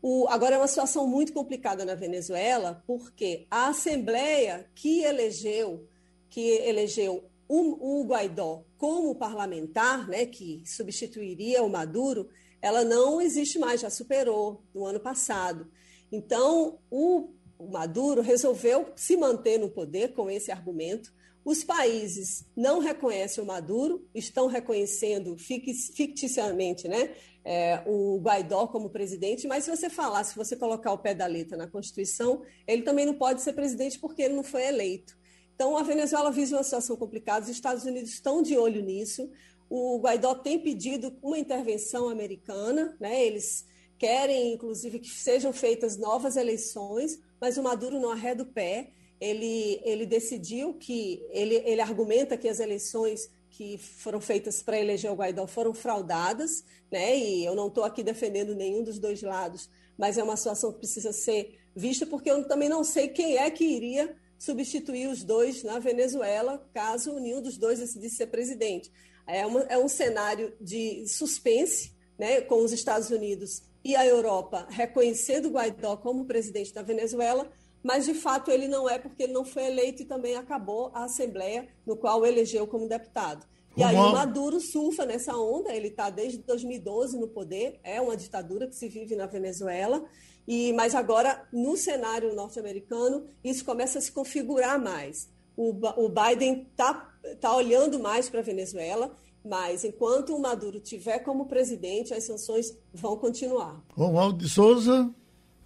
[0.00, 5.88] O, agora é uma situação muito complicada na Venezuela, porque a Assembleia que elegeu
[6.30, 12.28] que elegeu o, o Guaidó como parlamentar, né, que substituiria o Maduro,
[12.62, 15.68] ela não existe mais, já superou no ano passado.
[16.12, 21.12] Então, o, o Maduro resolveu se manter no poder com esse argumento.
[21.44, 27.14] Os países não reconhecem o Maduro, estão reconhecendo ficticiamente né,
[27.44, 31.26] é, o Guaidó como presidente, mas se você falar, se você colocar o pé da
[31.26, 35.18] letra na Constituição, ele também não pode ser presidente porque ele não foi eleito.
[35.60, 39.30] Então, a Venezuela vive uma situação complicada, os Estados Unidos estão de olho nisso.
[39.68, 43.26] O Guaidó tem pedido uma intervenção americana, né?
[43.26, 43.66] eles
[43.98, 48.92] querem, inclusive, que sejam feitas novas eleições, mas o Maduro não arreda o pé.
[49.20, 55.10] Ele, ele decidiu que, ele, ele argumenta que as eleições que foram feitas para eleger
[55.10, 57.18] o Guaidó foram fraudadas, né?
[57.18, 60.78] E eu não estou aqui defendendo nenhum dos dois lados, mas é uma situação que
[60.78, 65.62] precisa ser vista, porque eu também não sei quem é que iria substituir os dois
[65.62, 68.90] na Venezuela, caso nenhum dos dois decidisse ser presidente.
[69.26, 74.66] É, uma, é um cenário de suspense, né, com os Estados Unidos e a Europa
[74.70, 77.50] reconhecendo Guaidó como presidente da Venezuela,
[77.82, 81.04] mas de fato ele não é porque ele não foi eleito e também acabou a
[81.04, 83.46] Assembleia, no qual elegeu como deputado.
[83.76, 88.16] E aí o Maduro surfa nessa onda, ele está desde 2012 no poder, é uma
[88.16, 90.04] ditadura que se vive na Venezuela,
[90.46, 95.28] e mas agora no cenário norte-americano isso começa a se configurar mais.
[95.56, 101.20] O, o Biden está tá olhando mais para a Venezuela, mas enquanto o Maduro tiver
[101.20, 103.82] como presidente, as sanções vão continuar.
[103.94, 105.14] Romualdo de Souza.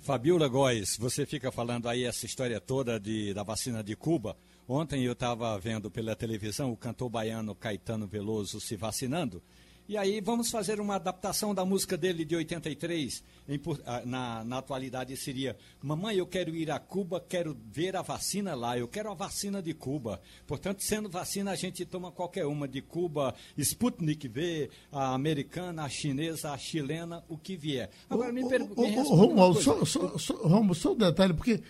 [0.01, 4.37] Fabiola Góes, você fica falando aí essa história toda de, da vacina de Cuba.
[4.67, 9.43] Ontem eu estava vendo pela televisão o cantor baiano Caetano Veloso se vacinando.
[9.87, 13.23] E aí vamos fazer uma adaptação da música dele de 83.
[13.47, 18.01] Em, ah, na, na atualidade seria: Mamãe, eu quero ir a Cuba, quero ver a
[18.01, 20.23] vacina lá, eu quero a vacina de Cuba.
[20.47, 25.89] Portanto, sendo vacina, a gente toma qualquer uma de Cuba, Sputnik V, a americana, a
[25.91, 27.91] chinesa, a chilena, o que vier.
[28.09, 28.81] Agora me pergunta.
[29.03, 31.63] Romualdo, só, só, só, só um detalhe, porque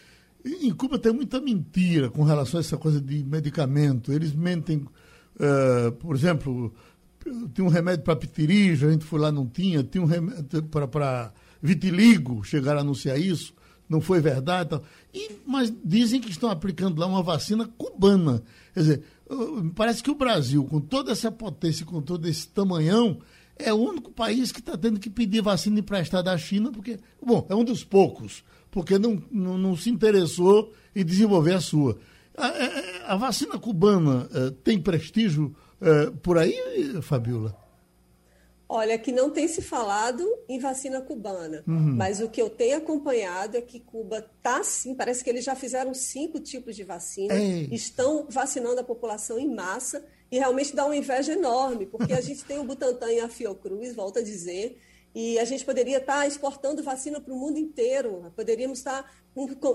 [0.44, 4.12] em Cuba tem muita mentira com relação a essa coisa de medicamento.
[4.12, 6.74] Eles mentem, uh, por exemplo
[7.54, 11.32] tinha um remédio para pitirígio, a gente foi lá, não tinha, tinha um remédio para
[11.62, 13.54] vitiligo, chegaram a anunciar isso,
[13.88, 14.70] não foi verdade.
[14.70, 14.82] Tal.
[15.12, 18.42] E, mas dizem que estão aplicando lá uma vacina cubana.
[18.74, 19.02] Quer dizer,
[19.74, 23.18] parece que o Brasil, com toda essa potência, com todo esse tamanhão,
[23.56, 27.46] é o único país que está tendo que pedir vacina emprestada à China, porque, bom,
[27.48, 31.96] é um dos poucos, porque não, não, não se interessou em desenvolver a sua.
[32.36, 37.56] A, a, vacina cubana uh, tem prestígio é, por aí, Fabiola?
[38.68, 41.94] Olha, que não tem se falado em vacina cubana, uhum.
[41.94, 45.54] mas o que eu tenho acompanhado é que Cuba está sim, parece que eles já
[45.54, 47.68] fizeram cinco tipos de vacina, Ei.
[47.70, 52.44] estão vacinando a população em massa e realmente dá uma inveja enorme, porque a gente
[52.44, 54.76] tem o Butantan e a Fiocruz, volta a dizer,
[55.14, 59.08] e a gente poderia estar exportando vacina para o mundo inteiro, poderíamos estar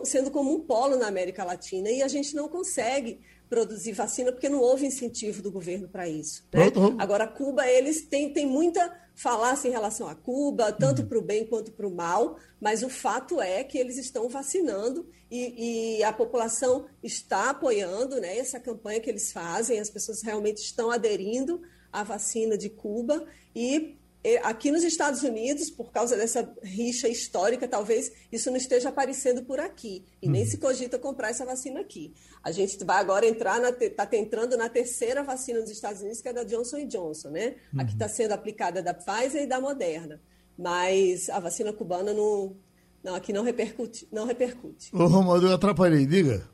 [0.03, 4.47] sendo como um polo na América Latina, e a gente não consegue produzir vacina porque
[4.47, 6.47] não houve incentivo do governo para isso.
[6.53, 6.69] Né?
[6.99, 11.07] Agora, Cuba, eles têm, têm muita falácia em relação a Cuba, tanto uhum.
[11.07, 15.09] para o bem quanto para o mal, mas o fato é que eles estão vacinando
[15.29, 20.57] e, e, a população está apoiando né, essa campanha que eles fazem, as pessoas realmente
[20.57, 21.61] estão aderindo
[21.91, 23.98] à vacina de Cuba e
[24.43, 29.59] aqui nos Estados Unidos, por causa dessa rixa histórica, talvez isso não esteja aparecendo por
[29.59, 30.05] aqui.
[30.21, 30.49] E nem uhum.
[30.49, 32.13] se cogita comprar essa vacina aqui.
[32.43, 36.33] A gente vai agora entrar, está entrando na terceira vacina dos Estados Unidos, que é
[36.33, 37.55] da Johnson Johnson, né?
[37.73, 37.81] Uhum.
[37.81, 40.21] Aqui está sendo aplicada da Pfizer e da Moderna.
[40.57, 42.57] Mas a vacina cubana não,
[43.01, 44.05] não aqui não repercute.
[44.11, 44.93] Não repercute.
[44.93, 46.45] Ô, Romualdo, eu atrapalhei, diga.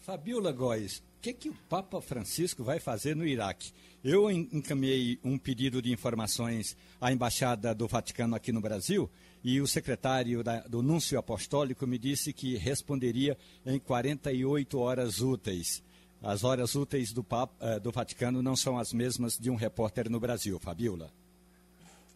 [0.00, 3.72] Fabiola Góes, o que, que o Papa Francisco vai fazer no Iraque?
[4.04, 9.08] Eu encaminhei um pedido de informações à Embaixada do Vaticano aqui no Brasil
[9.44, 15.84] e o secretário da, do Núncio Apostólico me disse que responderia em 48 horas úteis.
[16.20, 17.24] As horas úteis do,
[17.60, 21.08] eh, do Vaticano não são as mesmas de um repórter no Brasil, Fabiola.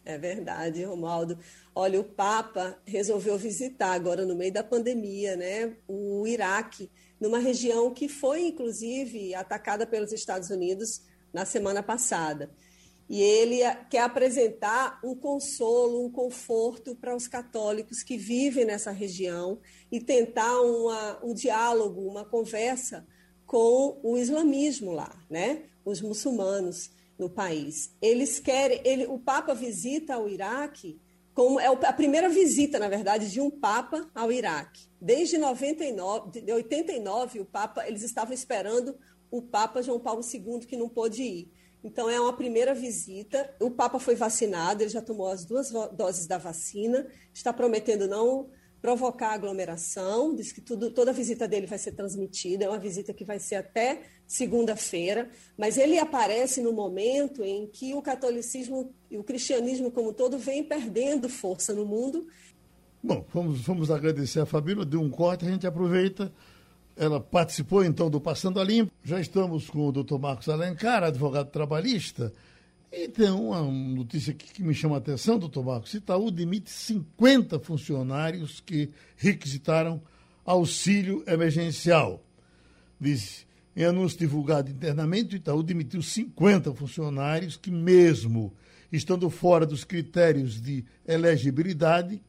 [0.03, 1.39] É verdade, Romaldo.
[1.73, 7.93] Olha, o Papa resolveu visitar agora no meio da pandemia, né, o Iraque, numa região
[7.93, 11.01] que foi inclusive atacada pelos Estados Unidos
[11.33, 12.51] na semana passada.
[13.09, 13.59] E ele
[13.89, 19.59] quer apresentar um consolo, um conforto para os católicos que vivem nessa região
[19.89, 23.07] e tentar uma, um diálogo, uma conversa
[23.45, 25.63] com o islamismo lá, né?
[25.85, 27.95] os muçulmanos no país.
[28.01, 30.99] Eles querem, ele, o Papa visita o Iraque,
[31.33, 34.81] como é a primeira visita, na verdade, de um Papa ao Iraque.
[34.99, 38.97] Desde 99, de 89, o Papa, eles estavam esperando
[39.29, 41.51] o Papa João Paulo II, que não pôde ir.
[41.83, 43.53] Então, é uma primeira visita.
[43.61, 48.49] O Papa foi vacinado, ele já tomou as duas doses da vacina, está prometendo não
[48.81, 53.13] provocar aglomeração, diz que tudo, toda a visita dele vai ser transmitida, é uma visita
[53.13, 59.17] que vai ser até segunda-feira, mas ele aparece no momento em que o catolicismo e
[59.17, 62.27] o cristianismo como todo vem perdendo força no mundo.
[63.03, 66.31] Bom, vamos, vamos agradecer a Fabíola, deu um corte, a gente aproveita
[66.97, 68.91] ela participou então do Passando a Limpo.
[69.03, 72.33] Já estamos com o doutor Marcos Alencar, advogado trabalhista.
[72.91, 75.93] E tem uma notícia aqui que me chama a atenção, doutor Marcos.
[75.93, 80.01] Itaú demite 50 funcionários que requisitaram
[80.45, 82.23] auxílio emergencial.
[82.99, 83.45] Diz,
[83.75, 88.51] Em anúncio divulgado internamente, o Itaú demitiu 50 funcionários que, mesmo
[88.91, 92.21] estando fora dos critérios de elegibilidade,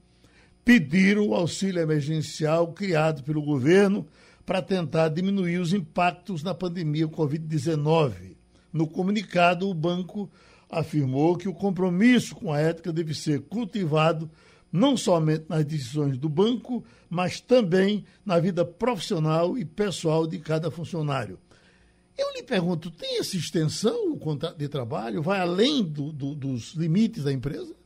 [0.62, 4.06] pediram o auxílio emergencial criado pelo governo
[4.48, 8.34] para tentar diminuir os impactos na pandemia Covid-19.
[8.72, 10.30] No comunicado, o banco
[10.70, 14.30] afirmou que o compromisso com a ética deve ser cultivado
[14.72, 20.70] não somente nas decisões do banco, mas também na vida profissional e pessoal de cada
[20.70, 21.38] funcionário.
[22.16, 25.20] Eu lhe pergunto, tem essa extensão o contrato de trabalho?
[25.20, 27.76] Vai além do, do, dos limites da empresa?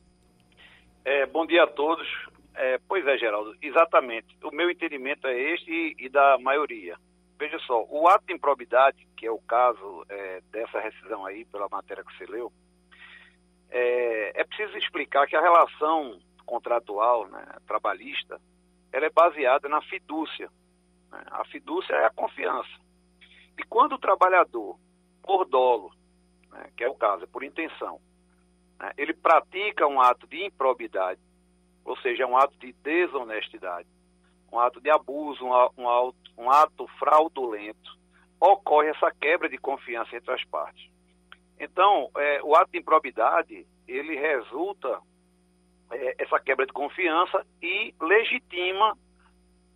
[1.03, 2.07] É, bom dia a todos.
[2.55, 4.37] É, pois é, Geraldo, exatamente.
[4.43, 6.97] O meu entendimento é este e, e da maioria.
[7.37, 11.67] Veja só, o ato de improbidade, que é o caso é, dessa rescisão aí, pela
[11.67, 12.53] matéria que você leu,
[13.69, 18.39] é, é preciso explicar que a relação contratual, né, trabalhista,
[18.91, 20.49] ela é baseada na fidúcia.
[21.11, 21.23] Né?
[21.31, 22.79] A fidúcia é a confiança.
[23.57, 24.77] E quando o trabalhador,
[25.23, 25.91] por dolo,
[26.51, 27.99] né, que é o caso, é por intenção,
[28.79, 31.19] né, ele pratica um ato de improbidade,
[31.85, 33.87] ou seja, um ato de desonestidade,
[34.51, 37.97] um ato de abuso, um, um, um ato fraudulento,
[38.39, 40.89] ocorre essa quebra de confiança entre as partes.
[41.59, 44.99] Então, é, o ato de improbidade, ele resulta
[45.91, 48.97] é, essa quebra de confiança e legitima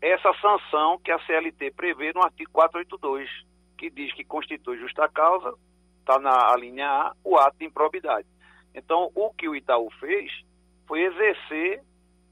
[0.01, 3.30] essa sanção que a CLT prevê no artigo 482,
[3.78, 5.53] que diz que constitui justa causa,
[5.99, 8.28] está na linha A, o ato de improbidade.
[8.74, 10.32] Então, o que o Itaú fez
[10.88, 11.82] foi exercer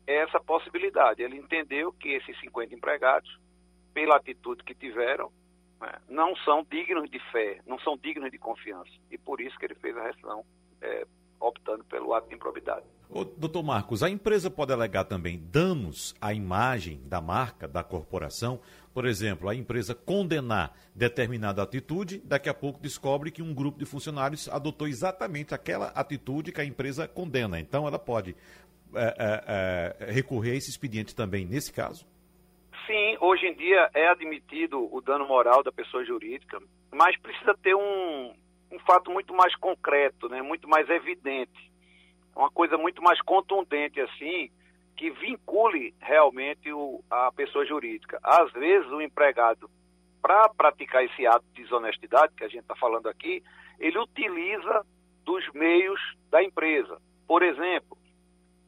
[0.07, 1.21] essa possibilidade.
[1.21, 3.39] Ele entendeu que esses 50 empregados,
[3.93, 5.31] pela atitude que tiveram,
[5.79, 8.91] né, não são dignos de fé, não são dignos de confiança.
[9.09, 10.45] E por isso que ele fez a rescisão
[10.81, 11.05] é,
[11.39, 12.85] optando pelo ato de improbidade.
[13.09, 18.59] Ô, doutor Marcos, a empresa pode alegar também danos à imagem da marca, da corporação?
[18.93, 23.85] Por exemplo, a empresa condenar determinada atitude, daqui a pouco descobre que um grupo de
[23.85, 27.59] funcionários adotou exatamente aquela atitude que a empresa condena.
[27.59, 28.35] Então, ela pode
[28.95, 32.05] é, é, é, recorrer a esse expediente também nesse caso?
[32.85, 37.75] Sim, hoje em dia é admitido o dano moral da pessoa jurídica, mas precisa ter
[37.75, 38.33] um,
[38.71, 41.71] um fato muito mais concreto, né, muito mais evidente,
[42.35, 44.51] uma coisa muito mais contundente assim,
[44.95, 48.19] que vincule realmente o, a pessoa jurídica.
[48.23, 49.69] Às vezes o empregado,
[50.21, 53.43] para praticar esse ato de desonestidade que a gente está falando aqui,
[53.79, 54.85] ele utiliza
[55.23, 56.99] dos meios da empresa.
[57.27, 57.97] Por exemplo,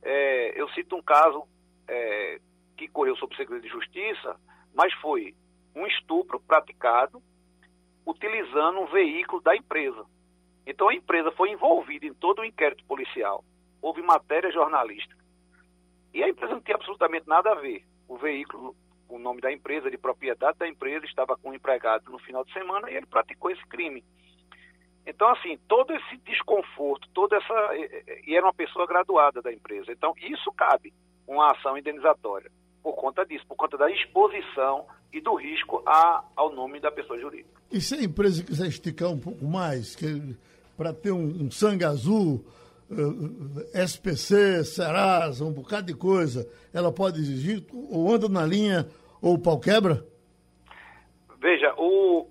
[0.02, 1.48] é, eu cito um caso
[1.88, 2.40] é,
[2.76, 4.40] que correu sob segredo de justiça,
[4.74, 5.36] mas foi
[5.76, 7.22] um estupro praticado
[8.06, 10.06] utilizando um veículo da empresa.
[10.66, 13.44] Então a empresa foi envolvida em todo o inquérito policial.
[13.82, 15.18] Houve matéria jornalística.
[16.14, 17.86] E a empresa não tinha absolutamente nada a ver.
[18.08, 18.76] O veículo,
[19.08, 22.54] o nome da empresa, de propriedade da empresa, estava com um empregado no final de
[22.54, 24.04] semana e ele praticou esse crime.
[25.08, 27.54] Então, assim, todo esse desconforto, toda essa.
[28.28, 29.90] E era uma pessoa graduada da empresa.
[29.92, 30.94] Então, isso cabe
[31.26, 32.52] uma ação indenizatória
[32.84, 37.20] por conta disso, por conta da exposição e do risco a, ao nome da pessoa
[37.20, 37.50] jurídica.
[37.72, 39.96] E se a empresa quiser esticar um pouco mais,
[40.78, 42.46] para ter um, um, sangue azul,
[42.90, 48.88] uh, eh, SPC, Serasa, um bocado de coisa, ela pode exigir, ou anda na linha,
[49.22, 50.06] ou o pau quebra?
[51.40, 52.26] Veja, o...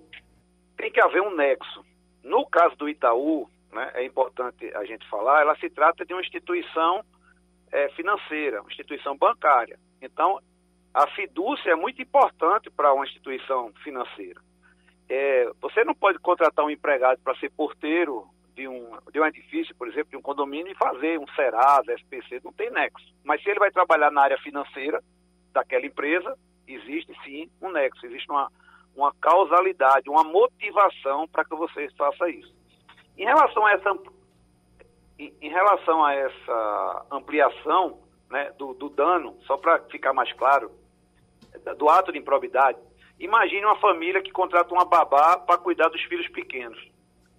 [0.77, 1.86] tem que haver um nexo.
[2.27, 6.21] No caso do Itaú, né, é importante a gente falar, ela se trata de uma
[6.21, 7.01] instituição
[7.71, 9.79] é, financeira, uma instituição bancária.
[10.01, 10.39] Então,
[10.93, 14.41] a fidúcia é muito importante para uma instituição financeira.
[15.07, 19.73] É, você não pode contratar um empregado para ser porteiro de um, de um edifício,
[19.75, 23.07] por exemplo, de um condomínio, e fazer um Serasa, SPC, não tem nexo.
[23.23, 25.01] Mas se ele vai trabalhar na área financeira
[25.53, 28.51] daquela empresa, existe sim um nexo, existe uma,
[28.97, 32.53] uma causalidade, uma motivação para que você faça isso.
[33.15, 33.97] Em relação a essa,
[35.19, 40.71] em relação a essa ampliação, né, do, do dano, só para ficar mais claro,
[41.77, 42.77] do ato de improbidade,
[43.19, 46.77] imagine uma família que contrata uma babá para cuidar dos filhos pequenos.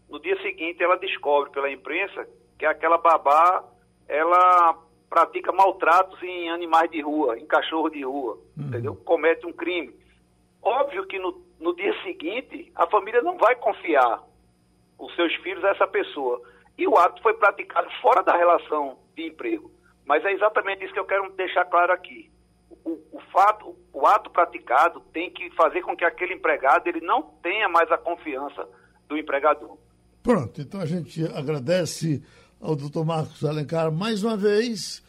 [0.08, 2.26] No dia seguinte, ela descobre pela imprensa
[2.58, 3.64] que aquela babá
[4.08, 4.78] ela
[5.10, 8.68] pratica maltratos em animais de rua, em cachorro de rua, uhum.
[8.68, 8.96] entendeu?
[8.96, 9.94] Comete um crime.
[10.62, 14.22] Óbvio que no, no dia seguinte a família não vai confiar
[14.98, 16.40] os seus filhos a essa pessoa.
[16.76, 19.70] E o ato foi praticado fora da relação de emprego.
[20.04, 22.30] Mas é exatamente isso que eu quero deixar claro aqui.
[22.84, 27.22] O, o, fato, o ato praticado tem que fazer com que aquele empregado ele não
[27.42, 28.68] tenha mais a confiança
[29.08, 29.76] do empregador.
[30.22, 32.22] Pronto, então a gente agradece
[32.60, 35.02] ao doutor Marcos Alencar mais uma vez